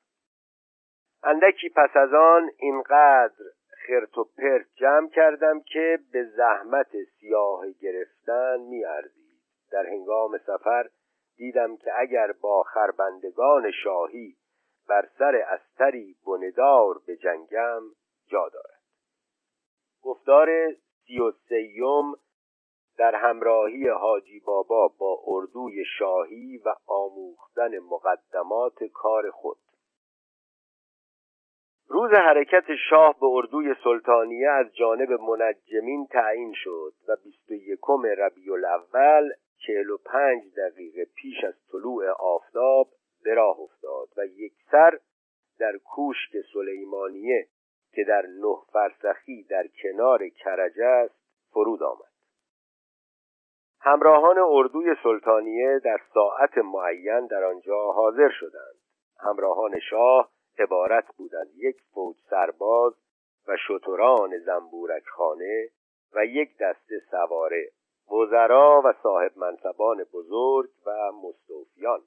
[1.24, 3.46] اندکی پس از آن اینقدر
[3.88, 10.90] خرت و پرت جمع کردم که به زحمت سیاه گرفتن میارزید در هنگام سفر
[11.38, 14.36] دیدم که اگر با خربندگان شاهی
[14.88, 17.82] بر سر استری بندار به جنگم
[18.28, 18.82] جا دارد.
[20.04, 20.74] گفتار
[21.08, 21.32] سی و
[22.98, 29.58] در همراهی حاجی بابا با اردوی شاهی و آموختن مقدمات کار خود.
[31.88, 38.06] روز حرکت شاه به اردوی سلطانیه از جانب منجمین تعیین شد و بیست و یکم
[38.06, 42.88] ربیع الاول چهل و پنج دقیقه پیش از طلوع آفتاب
[43.24, 45.00] به راه افتاد و یک سر
[45.60, 47.48] در کوشک سلیمانیه
[47.92, 51.16] که در نه فرسخی در کنار کرج است
[51.52, 52.15] فرود آمد.
[53.86, 58.76] همراهان اردوی سلطانیه در ساعت معین در آنجا حاضر شدند.
[59.20, 60.30] همراهان شاه
[60.60, 62.94] عبارت بود از یک فوج سرباز
[63.48, 65.68] و شتران زنبورک خانه
[66.16, 67.70] و یک دسته سواره
[68.12, 72.00] وزرا و صاحب منصبان بزرگ و مستوفیان.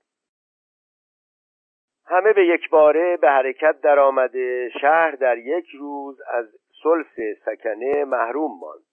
[2.06, 6.46] همه به یک باره به حرکت در آمده شهر در یک روز از
[6.82, 8.84] سلس سکنه محروم ماند.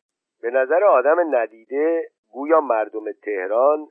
[0.42, 3.88] به نظر آدم ندیده گویا مردم تهران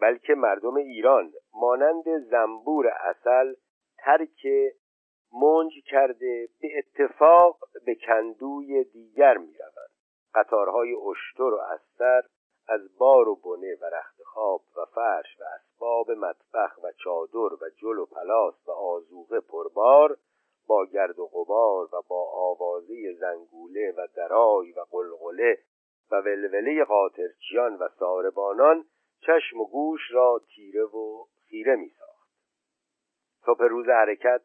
[0.00, 3.54] بلکه مردم ایران مانند زنبور اصل
[3.98, 4.46] ترک
[5.42, 9.90] منج کرده به اتفاق به کندوی دیگر می روند
[10.34, 12.22] قطارهای اشتر و استر
[12.68, 17.70] از بار و بنه و رخت خواب و فرش و اسباب مطبخ و چادر و
[17.76, 20.16] جل و پلاس و آزوغه پربار
[20.66, 25.58] با گرد و غبار و با آوازه زنگوله و درای و قلقله
[26.10, 28.84] و ولوله قاطرچیان و ساربانان
[29.20, 32.28] چشم و گوش را تیره و خیره می ساخت
[33.46, 34.40] صبح روز حرکت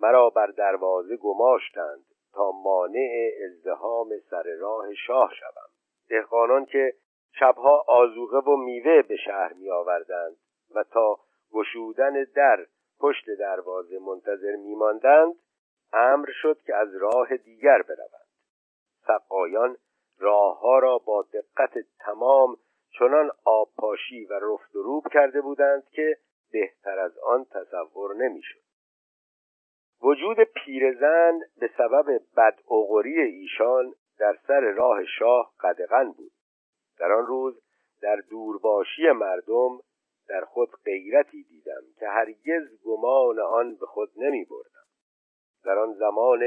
[0.00, 5.68] مرا بر دروازه گماشتند تا مانع ازدهام سر راه شاه شوم.
[6.08, 6.94] دهقانان که
[7.38, 10.36] شبها آزوغه و میوه به شهر می آوردند
[10.74, 11.18] و تا
[11.52, 12.66] گشودن در
[13.00, 15.34] پشت دروازه منتظر می ماندند
[15.92, 18.28] امر شد که از راه دیگر بروند.
[19.06, 19.76] سقایان
[20.18, 22.56] راهها را با دقت تمام
[22.98, 26.16] چنان آبپاشی و رفت و روب کرده بودند که
[26.52, 28.60] بهتر از آن تصور نمی‌شد.
[30.02, 36.32] وجود پیرزن به سبب بدعقری ایشان در سر راه شاه قدغن بود.
[36.98, 37.60] در آن روز
[38.02, 39.80] در دورباشی مردم
[40.28, 44.86] در خود غیرتی دیدم که هرگز گمان آن به خود نمی بردم
[45.64, 46.42] در آن زمان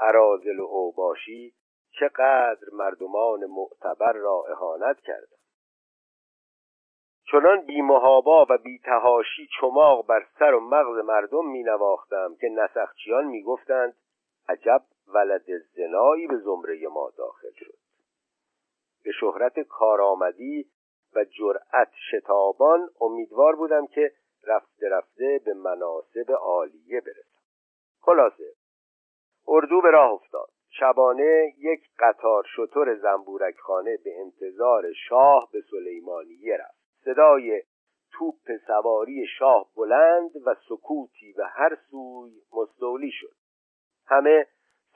[0.00, 1.54] عرازل و اوباشی
[2.00, 5.36] چقدر مردمان معتبر را اهانت کردم
[7.32, 13.42] چنان بیمهابا و بیتهاشی چماق بر سر و مغز مردم می نواختم که نسخچیان می
[13.42, 13.96] گفتند
[14.48, 17.78] عجب ولد زنایی به زمره ما داخل شد.
[19.04, 20.70] به شهرت کارآمدی
[21.14, 24.12] و جرأت شتابان امیدوار بودم که
[24.44, 27.40] رفته رفته به مناسب عالیه برسم.
[28.00, 28.52] خلاصه
[29.48, 30.53] اردو به راه افتاد.
[30.78, 36.78] شبانه یک قطار شطور زنبورک خانه به انتظار شاه به سلیمانیه رفت.
[37.04, 37.62] صدای
[38.12, 43.34] توپ سواری شاه بلند و سکوتی به هر سوی مستولی شد.
[44.06, 44.46] همه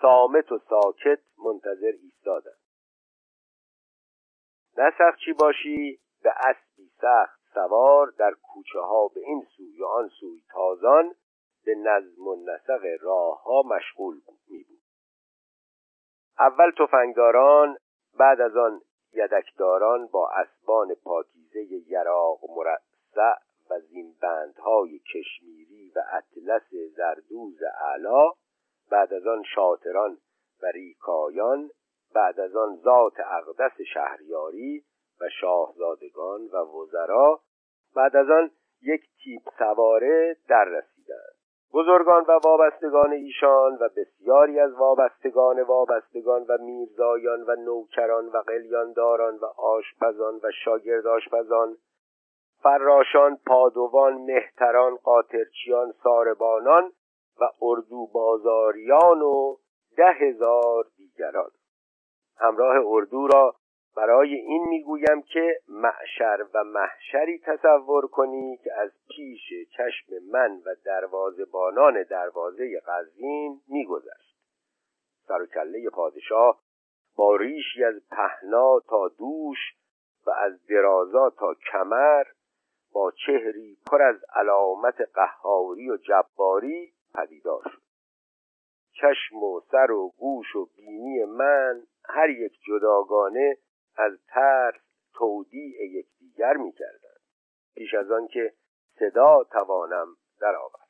[0.01, 2.59] سامت و ساکت منتظر ایستادند.
[4.79, 4.93] نه
[5.24, 10.43] چی باشی به اسبی سخت سوار در کوچه ها به این سوی و آن سوی
[10.53, 11.14] تازان
[11.64, 14.14] به نظم و نسق راه ها مشغول
[14.49, 14.78] می بود.
[16.41, 17.76] اول تفنگداران
[18.18, 18.80] بعد از آن
[19.12, 23.39] یدکداران با اسبان پاکیزه یراق مرصع
[23.70, 28.30] و زینبندهای کشمیری و اطلس زردوز اعلا
[28.91, 30.18] بعد از آن شاطران
[30.62, 31.70] و ریکایان
[32.14, 34.84] بعد از آن ذات اقدس شهریاری
[35.20, 37.41] و شاهزادگان و وزرا
[37.97, 38.51] بعد از آن
[38.82, 40.97] یک تیپ سواره در رسیدند
[41.72, 49.36] بزرگان و وابستگان ایشان و بسیاری از وابستگان وابستگان و میرزایان و نوکران و قلیانداران
[49.36, 51.76] و آشپزان و شاگرد آشپزان
[52.62, 56.92] فراشان پادوان مهتران قاطرچیان ساربانان
[57.40, 59.56] و اردو بازاریان و
[59.96, 61.50] ده هزار دیگران.
[62.36, 63.54] همراه اردو را
[63.99, 69.40] برای این می‌گویم که معشر و محشری تصور کنی که از پیش
[69.76, 70.74] چشم من و
[71.53, 74.38] بانان دروازه قزوین میگذشت.
[75.28, 76.61] سر و کله پادشاه
[77.16, 79.59] با ریشی از پهنا تا دوش
[80.26, 82.24] و از درازا تا کمر
[82.92, 87.82] با چهری پر از علامت قهاری و جباری پدیدار شد.
[88.92, 93.59] چشم و سر و گوش و بینی من هر یک جداگانه
[93.99, 94.74] از ترس
[95.14, 97.20] تودیع یکدیگر می‌کردند.
[97.74, 98.53] پیش از آن که
[98.99, 100.07] صدا توانم
[100.40, 100.88] درآورد.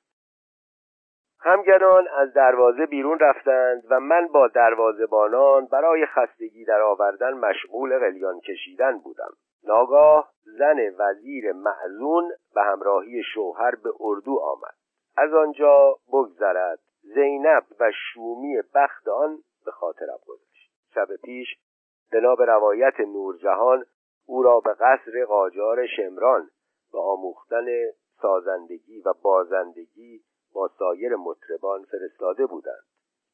[1.40, 8.40] همگنان از دروازه بیرون رفتند و من با دروازهبانان برای خستگی در آوردن مشغول قلیان
[8.40, 9.30] کشیدن بودم.
[9.64, 14.74] ناگاه زن وزیر معزون به همراهی شوهر به اردو آمد.
[15.16, 20.70] از آنجا بگذرد زینب و شومی بخت آن به خاطرم گذشت.
[20.94, 21.48] شب پیش
[22.12, 23.84] بنا به روایت نورجهان
[24.26, 26.50] او را به قصر قاجار شمران
[26.92, 27.66] به آموختن
[28.22, 30.20] سازندگی و بازندگی
[30.54, 32.84] با سایر مطربان فرستاده بودند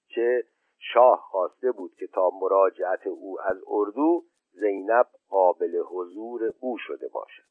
[0.09, 0.45] چه
[0.79, 7.45] شاه خواسته بود که تا مراجعت او از اردو زینب قابل حضور او شده باشد.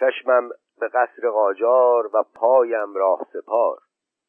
[0.00, 0.48] چشمم
[0.80, 3.78] به قصر قاجار و پایم راه سپار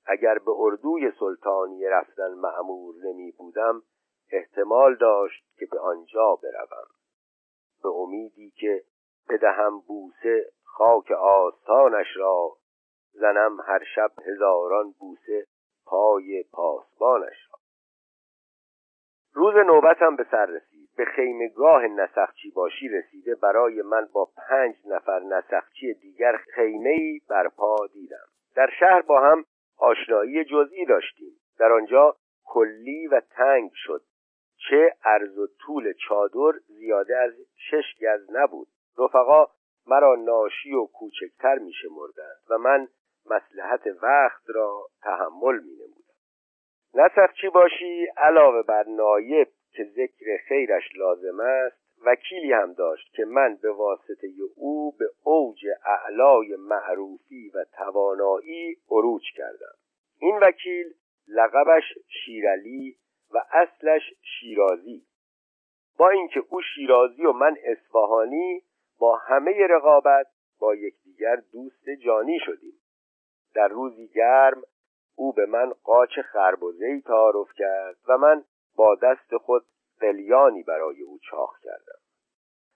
[0.06, 3.82] اگر به اردوی سلطانی رفتن معمور نمی بودم
[4.32, 6.88] احتمال داشت که به آنجا بروم.
[7.84, 8.84] به امیدی که
[9.30, 12.58] بدهم بوسه خاک آستانش را
[13.14, 15.48] زنم هر شب هزاران بوسه
[15.86, 17.60] پای پاسبانش را.
[19.34, 20.90] روز نوبتم به سر رسید.
[20.98, 28.28] به خیمگاه نسخچی باشی رسیده برای من با پنج نفر نسخچی دیگر خیمه برپا دیدم.
[28.56, 29.46] در شهر با هم
[29.78, 31.40] آشنایی جزئی داشتیم.
[31.60, 32.16] در آنجا
[32.46, 34.02] کلی و تنگ شد.
[34.70, 38.68] چه عرض و طول چادر زیاده از شش گز نبود.
[38.98, 39.48] رفقا
[39.88, 42.88] مرا ناشی و کوچکتر می شمردند و من
[43.26, 47.34] مسلحت وقت را تحمل می نمودم.
[47.42, 53.56] چی باشی علاوه بر نایب که ذکر خیرش لازم است وکیلی هم داشت که من
[53.56, 59.76] به واسطه او به اوج اعلای معروفی و توانایی عروج کردم.
[60.20, 60.94] این وکیل
[61.28, 61.84] لقبش
[62.26, 62.98] شیرعلی
[63.34, 64.02] و اصلش
[64.40, 65.06] شیرازی.
[65.98, 68.64] با اینکه او شیرازی و من اصفهانی
[69.00, 70.28] با همه رقابت
[70.60, 72.82] با یکدیگر دوست جانی شدیم.
[73.56, 74.62] در روزی گرم
[75.16, 78.44] او به من قاچ خربزهای تعارف کرد و من
[78.76, 79.66] با دست خود
[80.00, 82.00] قلیانی برای او چاخ کردم.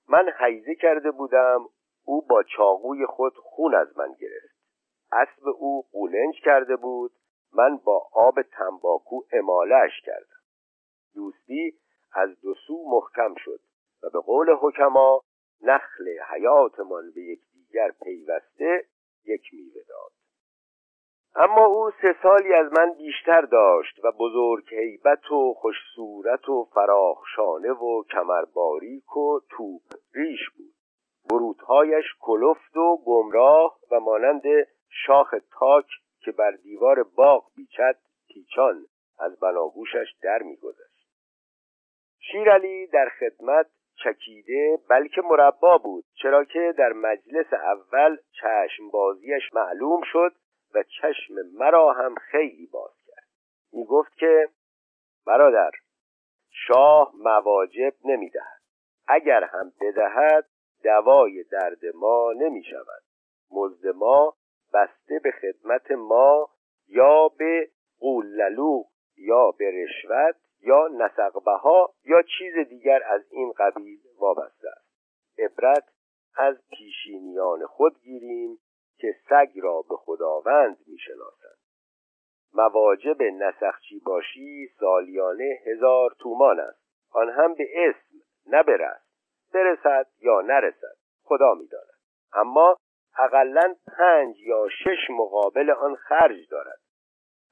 [0.09, 1.65] من حیزه کرده بودم
[2.05, 4.55] او با چاقوی خود خون از من گرفت.
[5.11, 7.11] اسب او قولنج کرده بود
[7.53, 10.44] من با آب تنباکو امالش کردم.
[11.15, 11.73] دوستی
[12.13, 13.59] از دو سو محکم شد
[14.03, 15.21] و به قول حکما
[15.61, 18.85] نخل حیاتمان به یکدیگر پیوسته
[19.25, 20.11] یک میوه داد.
[21.35, 26.67] اما او سه سالی از من بیشتر داشت و بزرگ هیبت و خوش صورت و
[26.73, 29.81] فراخشانه و کمرباریک و توپ
[30.13, 30.73] ریش بود.
[31.29, 34.43] بروتهایش کلفت و گمراه و مانند
[34.89, 35.85] شاخ تاک
[36.19, 37.97] که بر دیوار باغ بیچد
[38.27, 38.85] پیچان
[39.19, 40.84] از بناگوشش در میگذشت.
[42.31, 43.67] شیرعلی در خدمت
[44.03, 46.05] چکیده بلکه مربا بود.
[46.21, 50.35] چرا که در مجلس اول چشم بازیش معلوم شد
[50.73, 53.27] و چشم مرا هم خیلی باز کرد.
[53.73, 54.49] می گفت که
[55.27, 55.71] برادر
[56.67, 58.61] شاه مواجب نمی دهد
[59.07, 60.45] اگر هم بدهد
[60.83, 63.03] دوای درد ما نمی شود
[63.51, 64.35] مزد ما
[64.73, 66.49] بسته به خدمت ما
[66.87, 67.69] یا به
[67.99, 68.83] قوللو
[69.17, 74.85] یا به رشوت یا نسقبها یا چیز دیگر از این قبیل وابسته است.
[75.39, 75.83] عبرت
[76.37, 78.59] از پیشینیان خود گیریم
[78.97, 81.57] که سگ را به خداوند می‌شناسند.
[82.53, 86.85] مواجب نسخچی باشی سالیانه هزار تومان است.
[87.11, 88.63] آن هم به اسم نه
[89.53, 91.99] برسد یا نرسد خدا می‌داند.
[92.33, 92.77] اما
[93.17, 96.79] اقلا پنج یا شش مقابل آن خرج دارد.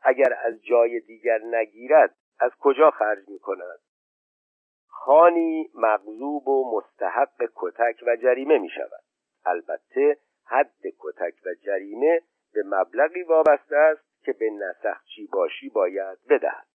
[0.01, 3.79] اگر از جای دیگر نگیرد از کجا خرج می کند
[4.87, 9.03] خانی مغضوب و مستحق کتک و جریمه می شود
[9.45, 12.21] البته حد کتک و جریمه
[12.53, 16.67] به مبلغی وابسته است که به نسخچی باشی باید بدهد.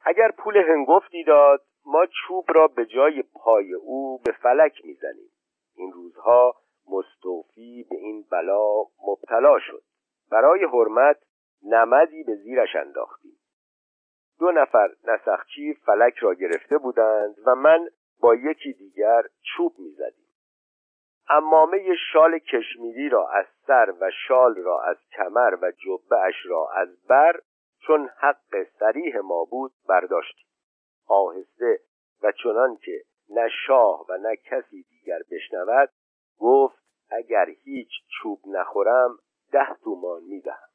[0.00, 5.30] اگر پول هنگفتی داد ما چوب را به جای پای او به فلک می‌زنیم.
[5.74, 6.54] این روزها
[6.90, 9.82] مستوفی به این بلا مبتلا شد.
[10.30, 11.16] برای حرمت
[11.62, 13.35] نمدی به زیرش انداختیم.
[14.38, 17.88] دو نفر نسخچی فلک را گرفته بودند و من
[18.20, 20.26] با یکی دیگر چوب می‌زدیم.
[21.28, 26.68] امامه شال کشمیری را از سر و شال را از کمر و جبه اش را
[26.74, 27.40] از بر
[27.78, 30.46] چون حق سریح ما بود برداشتیم.
[31.08, 31.80] آهسته
[32.22, 35.88] و چنان که نه شاه و نه کسی دیگر بشنود
[36.38, 36.78] گفت
[37.10, 39.18] اگر هیچ چوب نخورم
[39.52, 40.68] ده تومان می‌دهم.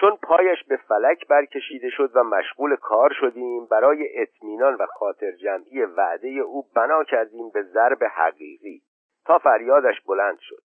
[0.00, 5.82] چون پایش به فلک برکشیده شد و مشغول کار شدیم برای اطمینان و خاطر جمعی
[5.82, 8.82] وعده او بنا کردیم به ضرب حقیقی
[9.24, 10.62] تا فریادش بلند شد.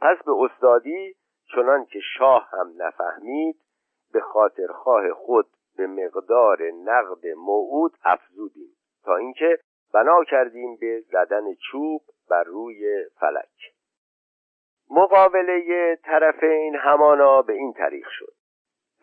[0.00, 1.14] پس به استادی
[1.54, 3.56] چنان که شاه هم نفهمید
[4.12, 5.46] به خاطرخواه خود
[5.76, 9.58] به مقدار نقد موعود افزودیم تا اینکه
[9.94, 13.74] بنا کردیم به زدن چوب بر روی فلک.
[14.90, 18.41] مقابله طرفین همانا به این طریق شد.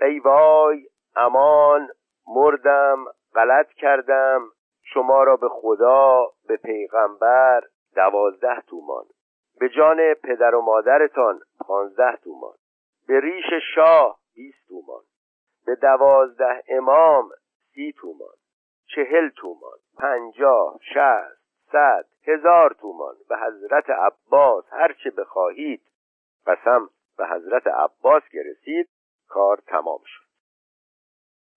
[0.02, 1.90] ای وای امان
[2.28, 4.42] مردم غلط کردم
[4.94, 7.64] شما را به خدا به پیغمبر
[7.96, 9.06] دوازده تومان.
[9.60, 12.56] به جان پدر و مادرتان پانزده تومان.
[13.08, 13.46] به ریش
[13.76, 15.04] شاه بیست تومان.
[15.66, 17.30] به دوازده امام
[17.74, 18.36] سی تومان.
[18.96, 19.78] چهل تومان.
[19.98, 21.40] پنجاه شهست
[21.72, 23.16] صد هزار تومان.
[23.30, 25.82] به حضرت عباس هرچه بخواهید.
[26.48, 28.90] قسم به حضرت عباس که رسید
[29.30, 30.30] کار تمام شد.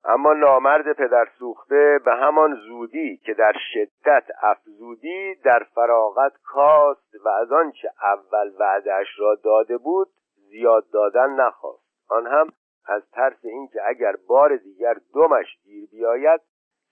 [0.05, 7.29] اما نامرد پدر سوخته به همان زودی که در شدت افزودی در فراغت کاست و
[7.29, 11.83] از آنچه اول وعدش را داده بود زیاد دادن نخواست.
[12.09, 12.53] آن هم
[12.87, 16.41] از ترس اینکه اگر بار دیگر دمش گیر بیاید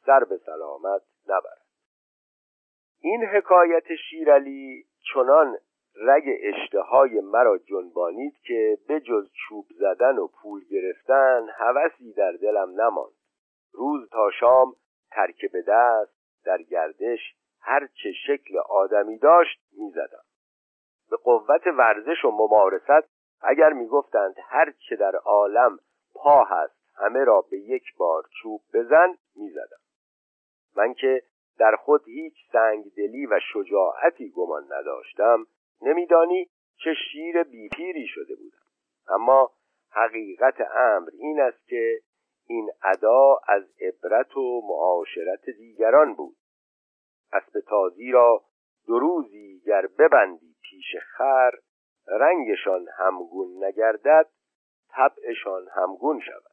[0.06, 1.66] سر به سلامت نبرد.
[3.00, 4.84] این حکایت شیرعلی
[5.14, 5.56] چنان
[6.02, 12.80] رگ اشتهای مرا جنبانید که به جز چوب زدن و پول گرفتن هوسی در دلم
[12.80, 13.12] نماند.
[13.72, 14.76] روز تا شام
[15.10, 16.12] ترک به دست
[16.44, 17.20] در گردش
[17.60, 20.24] هر چه شکل آدمی داشت می‌زدم.
[21.10, 23.10] به قوت ورزش و ممارست
[23.42, 25.78] اگر می‌گفتند هر چه در عالم
[26.14, 29.80] پا هست همه را به یک بار چوب بزن می‌زدم.
[30.76, 31.22] من که
[31.58, 35.46] در خود هیچ سنگدلی و شجاعتی گمان نداشتم
[35.82, 36.50] نمیدانی
[36.84, 38.58] چه شیر بیپیری شده بودم.
[39.08, 39.50] اما
[39.92, 42.00] حقیقت امر این است که
[42.46, 46.36] این ادا از عبرت و معاشرت دیگران بود.
[47.32, 48.44] اسب تازی را
[48.86, 51.50] دو روزی گر ببندی پیش خر
[52.06, 54.26] رنگشان همگون نگردد
[54.88, 56.52] طبعشان همگون شود.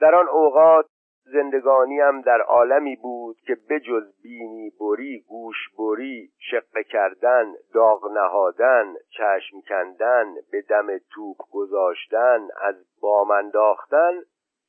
[0.00, 0.86] در آن اوقات
[1.24, 9.60] زندگانیم در عالمی بود که بجز بینی بری گوش بری شقه کردن داغ نهادن چشم
[9.68, 14.22] کندن به دم توپ گذاشتن از بام انداختن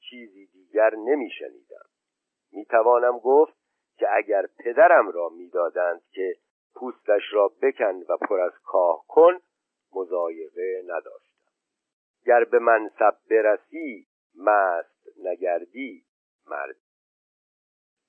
[0.09, 1.85] چیزی دیگر نمیشنیدم.
[2.51, 3.53] می‌توانم گفت
[3.97, 6.35] که اگر پدرم را می‌دادند که
[6.75, 9.39] پوستش را بکن و پر از کاه کن
[9.95, 11.51] مزایقه نداشتم.
[12.25, 14.07] گر به منصب برسی
[14.37, 16.04] مست نگردی.
[16.47, 16.75] مرد.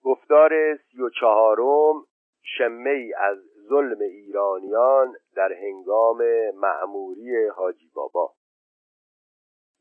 [0.05, 2.05] گفتار سی و چهارم
[2.43, 3.39] شمه ای از
[3.69, 6.23] ظلم ایرانیان در هنگام
[6.55, 8.33] معموری حاجی بابا.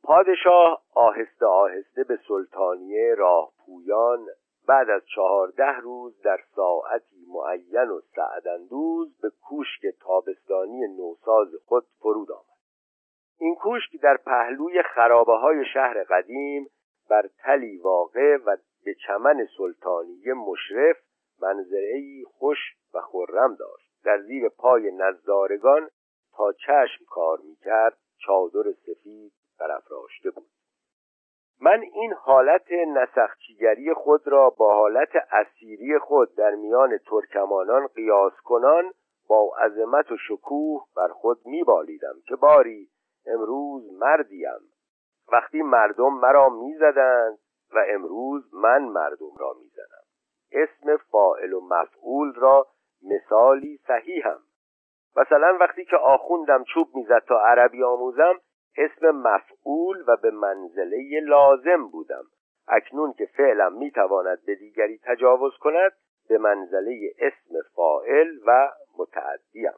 [0.04, 4.26] پادشاه آهسته آهسته به سلطانیه راهپویان
[4.68, 12.32] بعد از چهارده روز در ساعتی معین و سعدندوز به کوشک تابستانی نوساز خود فرود
[12.32, 12.56] آمد.
[13.40, 16.68] این کوشک در پهلوی خرابه های شهر قدیم
[17.10, 20.98] بر تلی واقع و به چمن سلطانیه مشرف
[21.42, 22.58] منظره خوش
[22.94, 23.92] و خرم داشت.
[24.04, 25.90] در زیر پای نظارگان
[26.38, 30.48] تا چشم کار می‌کرد چادر سفید برافراشته بود.
[31.62, 38.92] من این حالت نسخچیگری خود را با حالت اسیری خود در میان ترکمانان قیاس کنان
[39.28, 42.90] با عظمت و شکوه بر خود میبالیدم که باری
[43.26, 44.75] امروز مردیم.
[45.32, 47.38] وقتی مردم مرا می‌زدند
[47.74, 50.06] و امروز من مردم را می‌زنم.
[50.52, 52.68] اسم فائل و مفعول را
[53.04, 54.40] مثالی صحیحم.
[55.16, 58.40] مثلا وقتی که آخوندم چوب می‌زد تا عربی آموزم
[58.78, 62.24] اسم مفعول و به منزله لازم بودم.
[62.68, 65.92] اکنون که فعلم می‌تواند به دیگری تجاوز کند
[66.30, 69.74] به منزله اسم فائل و متعدیم.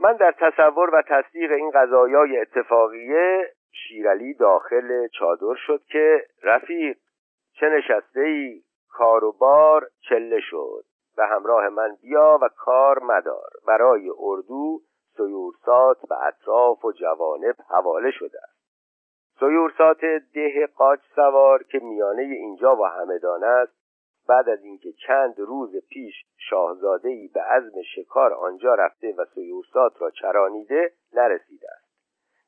[0.00, 6.96] من در تصور و تصدیق این قضایای اتفاقیه شیرعلی داخل چادر شد که رفیق
[7.52, 10.84] چه نشسته ای کار و بار چله شد
[11.18, 13.50] و همراه من بیا و کار مدار.
[13.66, 14.80] برای اردو
[15.16, 18.58] سیورسات و اطراف و جوانب حواله شده است.
[19.40, 20.00] سیورسات
[20.34, 23.78] ده قاچ سوار که میانه اینجا و همدان است.
[24.28, 30.02] بعد از اینکه چند روز پیش شاهزاده ای به عزم شکار آنجا رفته و سیورسات
[30.02, 31.88] را چرانیده نرسیده است.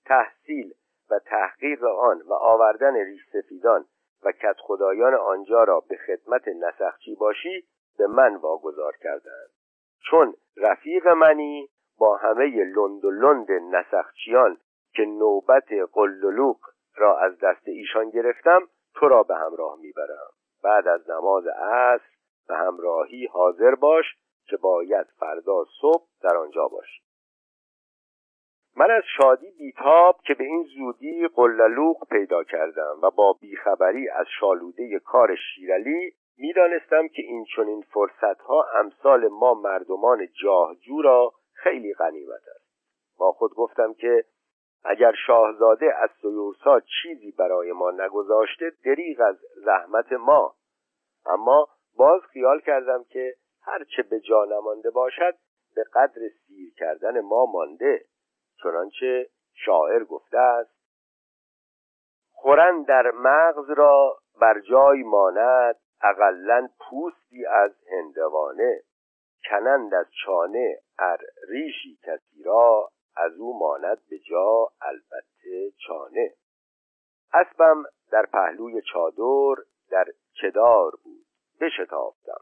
[0.04, 0.74] تحصیل
[1.10, 3.84] و تحقیق آن و آوردن ریش سفیدان
[4.22, 7.64] و کت خدایان آنجا را به خدمت نسخچی باشی
[7.98, 9.50] به من واگذار کردند.
[10.10, 11.68] چون رفیق منی
[11.98, 14.56] با همه لند و لند نسخچیان
[14.94, 16.58] که نوبت قلدلوق
[16.96, 20.30] را از دست ایشان گرفتم تو را به همراه می‌برم.
[20.62, 22.10] بعد از نماز عصر
[22.48, 24.04] به همراهی حاضر باش
[24.46, 27.02] که باید فردا صبح در آنجا باشی.
[28.80, 34.26] من از شادی بیتاب که به این زودی قللوق پیدا کردم و با بیخبری از
[34.40, 42.42] شالوده کار شیرلی می‌دانستم که این چنین فرصتها امثال ما مردمان جاهجو را خیلی غنیمت
[42.56, 42.64] است.
[43.18, 44.24] با خود گفتم که
[44.84, 50.54] اگر شاهزاده از سیورسا چیزی برای ما نگذاشته دریغ از زحمت ما.
[51.26, 55.34] اما باز خیال کردم که هرچه به جا نمانده باشد
[55.74, 58.09] به قدر سیر کردن ما مانده.
[58.62, 60.80] چنانچه شاعر گفته است
[62.32, 68.82] خورن در مغز را بر جای ماند اقلا پوستی از هندوانه
[69.50, 71.18] کنند از چانه ار
[71.48, 76.34] ریشی کسی را از او ماند به جا البته چانه.
[77.32, 80.04] اسبم در پهلوی چادر در
[80.40, 81.26] چدار بود
[81.60, 82.40] بشتافتم.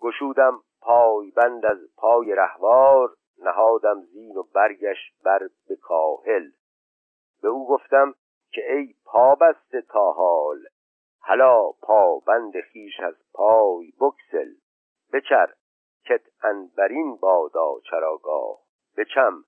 [0.00, 6.50] گشودم پای بند از پای رهوار نهادم زین و برگش بر به کاهل.
[7.42, 8.14] به او گفتم
[8.52, 10.58] که ای پابست تا حال
[11.22, 14.54] هلا پابند خیش از پای بکسل
[15.12, 15.54] بچر
[16.04, 18.58] کت انبرین بادا چراگاه.
[18.96, 19.44] بچم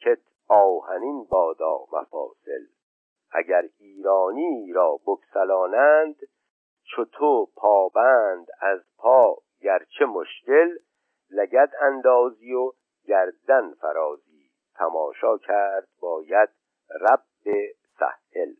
[0.00, 2.66] کت آهنین بادا مفاصل.
[3.32, 6.16] اگر ایرانی را بکسلانند
[6.84, 10.68] چو تو پابند از پا گرچه مشکل
[11.30, 12.72] لگد اندازی و
[13.06, 16.48] گردن فرازی تماشا کرد باید
[17.00, 17.22] رب
[17.98, 18.52] سهل.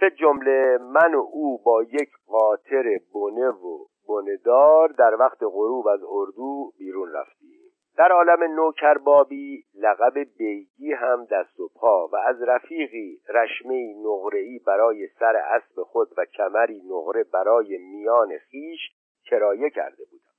[0.00, 6.00] به جمله من و او با یک قاطر بنه و بندار در وقت غروب از
[6.08, 7.60] اردو بیرون رفتیم.
[7.96, 15.08] در عالم نوکربابی لقب بیگی هم دست و پا و از رفیقی رشمه نقره‌ای برای
[15.18, 18.80] سر اسب خود و کمری نقره برای میان خیش
[19.24, 20.29] کرایه کرده بودم.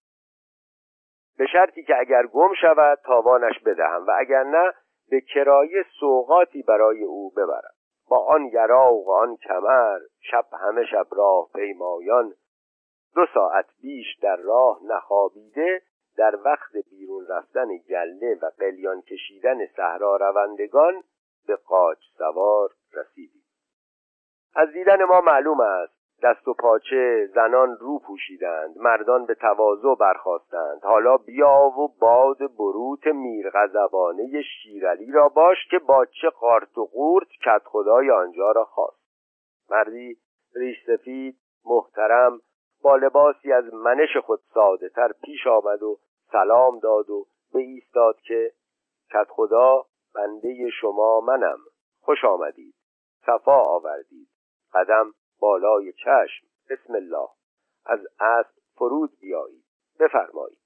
[1.42, 4.74] به شرطی که اگر گم شود تاوانش بدهم و اگر نه
[5.10, 7.74] به کرایه سوقاتی برای او ببرم.
[8.10, 10.00] با آن یراق و آن کمر
[10.32, 12.34] شب همه شب راه پیمایان.
[13.16, 15.82] دو ساعت بیش در راه نخوابیده
[16.18, 21.04] در وقت بیرون رفتن گله و قلیان کشیدن صحرا روندگان
[21.48, 23.44] به قاچ سوار رسیدیم.
[24.56, 30.84] از دیدن ما معلوم است دست و پاچه زنان رو پوشیدند مردان به تواضع برخواستند
[30.84, 37.28] حالا بیا و باد بروت میرغضبانه شیرعلی را باش که با چه قارت و قورت
[37.46, 39.02] کت خدای آنجا را خواست.
[39.70, 40.18] مردی
[40.56, 42.40] ریش سفید محترم
[42.82, 46.00] با لباسی از منش خود ساده تر پیش آمد و
[46.32, 48.52] سلام داد و به ایستاد که
[49.14, 49.86] کت خدا
[50.16, 51.58] بنده شما منم.
[52.02, 52.76] خوش آمدید.
[53.26, 54.28] صفا آوردید.
[54.74, 56.48] قدم بالای چشم.
[56.70, 57.28] بسم الله.
[57.86, 59.64] از اسب فرود بیایید.
[60.00, 60.58] بفرمایید.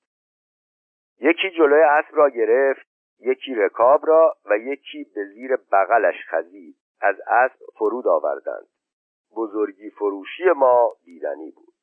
[1.20, 2.88] یکی جلوی اسب را گرفت
[3.20, 6.76] یکی رکاب را و یکی به زیر بغلش خزید.
[7.02, 8.68] از اسب فرود آوردند.
[9.36, 11.74] بزرگی فروشی ما دیدنی بود.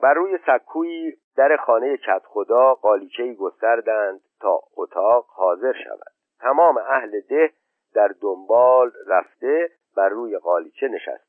[0.00, 6.12] بر روی سکویی در خانه کت خدا قالیچهای گستردند تا اتاق حاضر شود.
[6.40, 7.52] تمام اهل ده
[7.94, 11.25] در دنبال رفته بر روی قالیچه نشست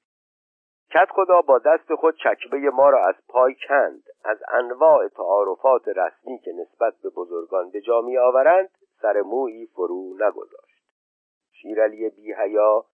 [0.94, 4.04] کت خدا با دست خود چکبه ما را از پای کند.
[4.26, 8.70] از انواع تعارفات رسمی که نسبت به بزرگان به جا می آورند
[9.02, 10.84] سر مویی فرو نگذاشت.
[11.52, 12.86] شیرعلی بیهیا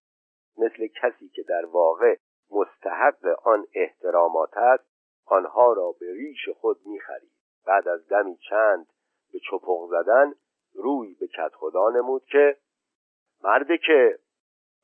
[0.58, 2.16] مثل کسی که در واقع
[2.50, 4.84] مستحق آن احترامات است
[5.26, 7.32] آنها را به ریش خود می‌خرید
[7.66, 8.86] بعد از دمی چند
[9.32, 10.34] به چپق زدن
[10.74, 12.56] روی به کت خدا نمود که
[13.44, 14.18] مرد که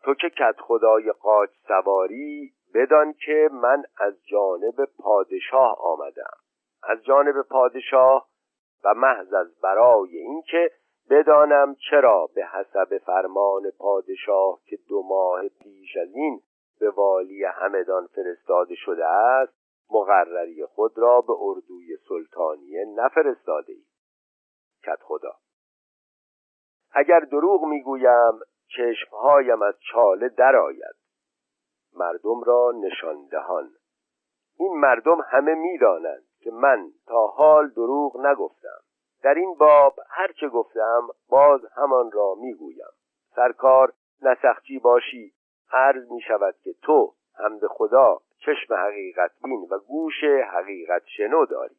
[0.03, 6.37] تو که کت خدای قاج سواری بدان که من از جانب پادشاه آمدم.
[6.83, 8.29] از جانب پادشاه
[8.85, 10.71] و محض از برای اینکه
[11.11, 16.41] بدانم چرا به حسب فرمان پادشاه که دو ماه پیش از این
[16.81, 19.53] به والی همدان فرستاده شده است
[19.91, 23.85] مقرری خود را به اردوی سلطانیه نفرستاده ای.
[24.85, 25.33] کت خدا.
[26.93, 28.41] اگر دروغ می‌گویم
[28.77, 31.00] چشمهایم از چاله درآید.
[31.97, 33.71] مردم را نشان دهان.
[34.59, 38.81] این مردم همه می‌دانند که من تا حال دروغ نگفتم.
[39.23, 42.93] در این باب هرچه گفتم باز همان را می‌گویم.
[43.37, 43.93] سرکار
[44.23, 45.33] نسخچی باشی.
[45.73, 51.47] عرض می شود که تو هم به خدا چشم حقیقت بین و گوش حقیقت شنو
[51.47, 51.77] داری.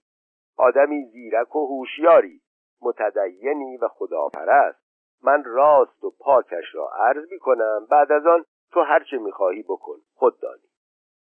[0.58, 2.42] آدمی زیرک و هوشیاری
[2.82, 4.82] متدینی و خداپرست.
[5.24, 10.02] من راست و پاکش را عرض می کنم بعد از آن تو هرچه می‌خواهی بکن
[10.14, 10.69] خود دانی.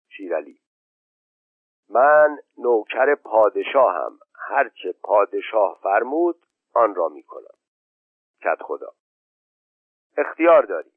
[0.09, 0.61] شیرعلی.
[1.89, 4.19] من نوکر پادشاهم.
[4.35, 7.57] هرچه پادشاه فرمود آن را می‌کنم.
[8.43, 8.93] کت خدا.
[10.17, 10.93] اختیار داری.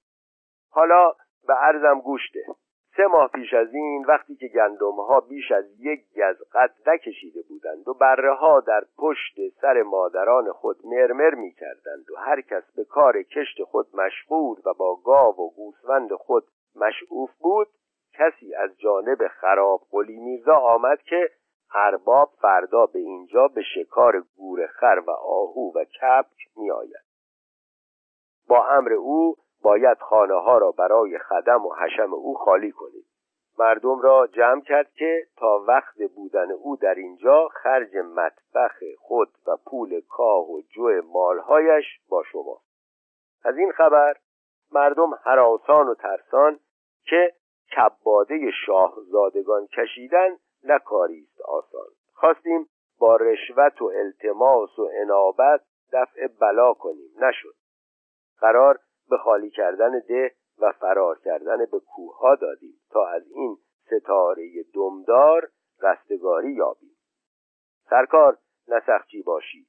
[0.69, 1.13] حالا
[1.47, 2.55] به عرضم گوش ده.
[2.97, 7.41] سه ماه پیش از این وقتی که گندم ها بیش از یک گز قد نکشیده
[7.49, 12.63] بودند و بره ها در پشت سر مادران خود مرمر می کردند و هر کس
[12.75, 16.43] به کار کشت خود مشغول و با گاو و گوسفند خود
[16.75, 17.67] مشعوف بود
[18.13, 21.29] کسی از جانب خراب قلی میرزا آمد که
[21.73, 27.05] ارباب فردا به اینجا به شکار گور خر و آهو و کپک می آید.
[28.47, 29.35] با امر او
[29.65, 33.05] باید خانه ها را برای خدم و حشم او خالی کنید
[33.59, 39.57] مردم را جمع کرد که تا وقت بودن او در اینجا خرج مطبخ خود و
[39.65, 42.61] پول کاه و جو مالهایش با شما.
[43.43, 44.15] از این خبر
[44.71, 46.59] مردم حراسان و ترسان
[47.05, 47.33] که
[47.77, 50.29] کباده شاهزادگان کشیدن
[50.63, 51.87] نکاری است آسان.
[52.13, 52.69] خواستیم
[52.99, 55.61] با رشوت و التماس و انابت
[55.93, 57.09] دفع بلا کنیم.
[57.19, 57.55] نشد.
[58.39, 58.79] قرار
[59.09, 65.49] به خالی کردن ده و فرار کردن به کوه دادیم تا از این ستاره دمدار
[65.81, 66.95] رستگاری یابیم.
[67.89, 68.37] سرکار
[68.67, 69.67] نسخچی باشی.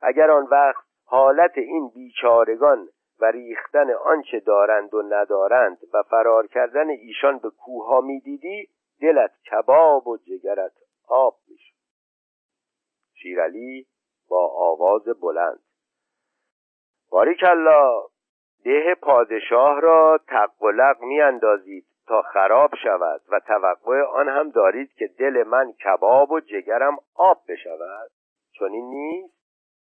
[0.00, 2.88] اگر آن وقت حالت این بیچارگان
[3.20, 8.68] و ریختن آنچه دارند و ندارند و فرار کردن ایشان به کوه ها می‌دیدی
[9.00, 10.72] دلت کباب و جگرت
[11.08, 11.74] آب می‌شد.
[13.14, 13.86] شیرعلی
[14.28, 15.60] با آواز بلند.
[17.10, 18.13] باریکلا!
[18.64, 25.06] ده پادشاه را تقلق می اندازید تا خراب شود و توقع آن هم دارید که
[25.06, 28.10] دل من کباب و جگرم آب بشود.
[28.52, 29.34] چون این نیست؟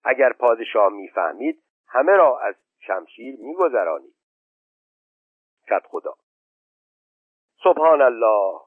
[0.04, 4.14] اگر پادشاه می‌فهمید همه را از شمشیر میگذرانید.
[5.70, 6.14] کت خدا.
[7.64, 8.60] سبحان الله.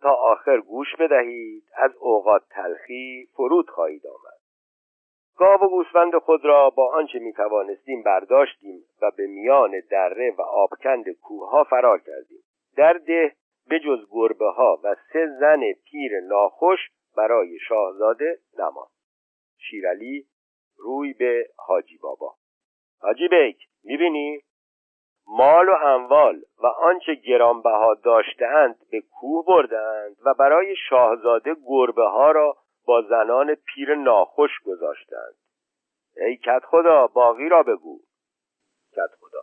[0.00, 4.37] تا آخر گوش بدهید از اوقات تلخی فرود خواهید آمد.
[5.38, 10.42] گاو و گوسفند خود را با آنچه می توانستیم برداشتیم و به میان دره و
[10.42, 12.38] آبکند کوه ها فرار کردیم.
[12.76, 13.32] در ده
[13.68, 16.78] به جز گربه ها و سه زن پیر ناخوش
[17.16, 18.90] برای شاهزاده نماند.
[19.58, 20.26] شیرالی
[20.78, 22.34] روی به حاجی بابا.
[23.00, 24.42] حاجی بیک می‌بینی؟
[25.26, 32.30] مال و اموال و آنچه گرانبها داشتهاند به کوه بردند و برای شاهزاده گربه ها
[32.30, 32.56] را
[32.88, 35.34] با زنان پیر ناخوش گذاشتند.
[36.16, 38.00] ای کت خدا باقی را بگو.
[38.92, 39.40] کت خدا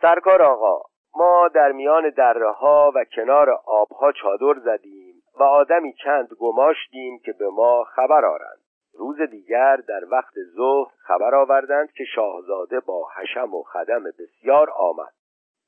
[0.00, 0.82] سرکار آقا
[1.16, 7.32] ما در میان دره ها و کنار آبها چادر زدیم و آدمی چند گماشتیم که
[7.32, 8.60] به ما خبر آرند.
[8.94, 15.12] روز دیگر در وقت ظهر خبر آوردند که شاهزاده با حشم و خدم بسیار آمد.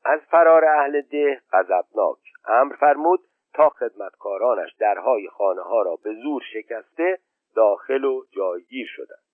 [0.05, 2.19] از فرار اهل ده غضبناک.
[2.47, 3.21] امر فرمود
[3.55, 7.19] تا خدمتکارانش درهای خانه ها را به زور شکسته
[7.57, 9.25] داخل و جایگیر شدند.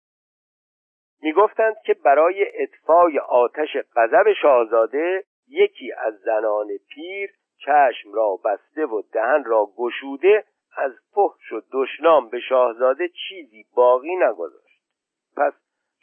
[1.22, 9.02] می‌گفتند که برای اطفای آتش غضب شاهزاده یکی از زنان پیر چشم را بسته و
[9.12, 10.44] دهن را گشوده
[10.76, 14.80] از فحش و دشنام به شاهزاده چیزی باقی نگذاشت.
[15.36, 15.52] پس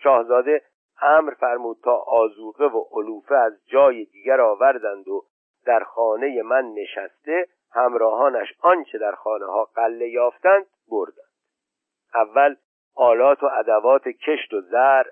[0.04, 0.62] شاهزاده
[1.02, 5.26] امر فرمود تا آزوقه و علوفه از جای دیگر آوردند و
[5.66, 7.48] در خانه من نشسته
[7.78, 11.32] همراهانش آنچه در خانه ها قله یافتند بردند.
[12.14, 12.56] اول
[12.96, 15.04] آلات و ادوات کشت و زر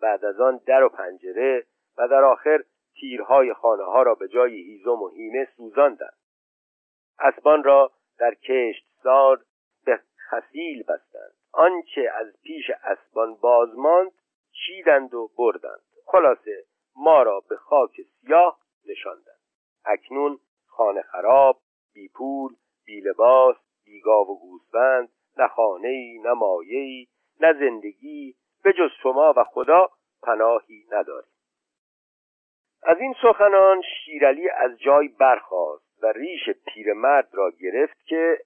[0.00, 1.66] بعد از آن در و پنجره
[1.98, 2.64] و در آخر
[2.94, 6.18] تیرهای خانه ها را به جای هیزم و هیمه سوزاندند.
[7.18, 9.40] اسبان را در کشت سار
[9.86, 11.34] به خسیل بستند.
[11.52, 14.12] آنچه از پیش اسبان بازماند
[14.52, 15.82] چیدند و بردند.
[16.06, 16.64] خلاصه
[16.96, 19.40] ما را به خاک سیاه نشاندند.
[19.84, 21.60] اکنون خانه خراب
[21.94, 22.50] بی پول
[22.86, 25.08] بی لباس بی گاو و گوسفند
[25.38, 27.06] نه خانه نه مایه
[27.40, 28.34] نه زندگی
[28.64, 29.88] به جز شما و خدا
[30.22, 31.30] پناهی نداریم.
[32.82, 38.38] از این سخنان شیرعلی از جای برخاست و ریش پیرمرد را گرفت که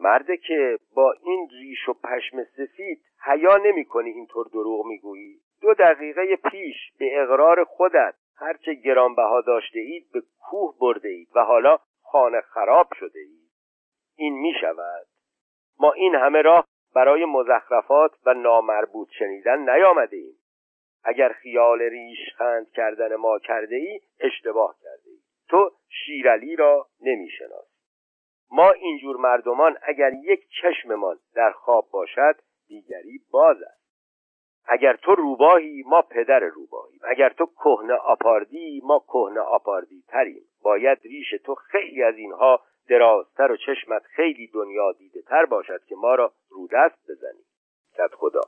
[0.00, 5.40] مرده که با این ریش و پشم سفید حیا کنی اینطور دروغ می‌گویی.
[5.60, 11.40] دو دقیقه پیش به اقرار خودت هرچه گرانبها داشته اید به کوه برده اید و
[11.40, 11.78] حالا
[12.12, 13.50] خانه خراب شده اید
[14.16, 15.06] این می شود
[15.78, 20.36] ما این همه راه برای مزخرفات و نامربوط شنیدن نیامده ایم
[21.04, 25.18] اگر خیال ریش خند کردن ما کرده ای اشتباه کرده ای
[25.48, 27.72] تو شیرعلی را نمی‌شناسی
[28.50, 32.36] ما اینجور مردمان اگر یک چشممان در خواب باشد
[32.68, 33.81] دیگری باز است.
[34.66, 37.00] اگر تو روباهی ما پدر روباهیم.
[37.02, 43.52] اگر تو کهنه آپاردی ما کهنه آپاردی تریم باید ریش تو خیلی از اینها درازتر
[43.52, 47.44] و چشمت خیلی دنیا دیده تر باشد که ما را رودست بزنی.
[47.94, 48.40] کت خدا.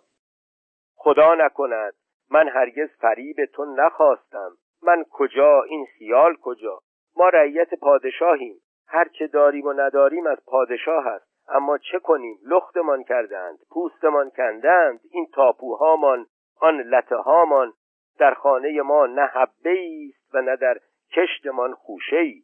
[0.95, 1.95] خدا نکند.
[2.31, 4.57] من هرگز فریب تو نخواستم.
[4.83, 6.79] من کجا؟ این خیال کجا؟
[7.17, 8.61] ما رعیت پادشاهیم.
[8.87, 15.01] هر چه داریم و نداریم از پادشاه است اما چه کنیم؟ لختمان کردند پوستمان کندند
[15.11, 16.27] این تاپوهامان
[16.61, 17.73] آن لطه هامان
[18.19, 20.79] در خانه ما نه حبه است و نه در
[21.13, 22.43] کشتمان خوشه ای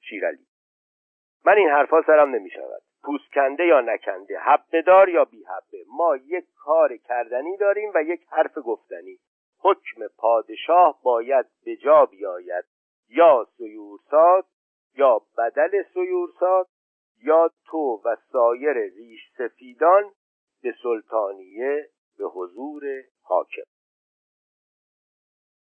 [0.00, 0.46] شیرالی
[1.44, 5.84] من این حرفا سرم نمی شود پوست کنده یا نکنده حبه دار یا بی حبه
[5.96, 9.18] ما یک کار کردنی داریم و یک حرف گفتنی.
[9.58, 12.64] حکم پادشاه باید به جا بیاید
[13.08, 14.44] یا سیورساد
[14.94, 16.66] یا بدل سیورساد
[17.22, 20.12] یا تو و سایر ریش سفیدان
[20.62, 21.88] به سلطانیه
[22.18, 22.82] به حضور
[23.22, 23.75] حاکم.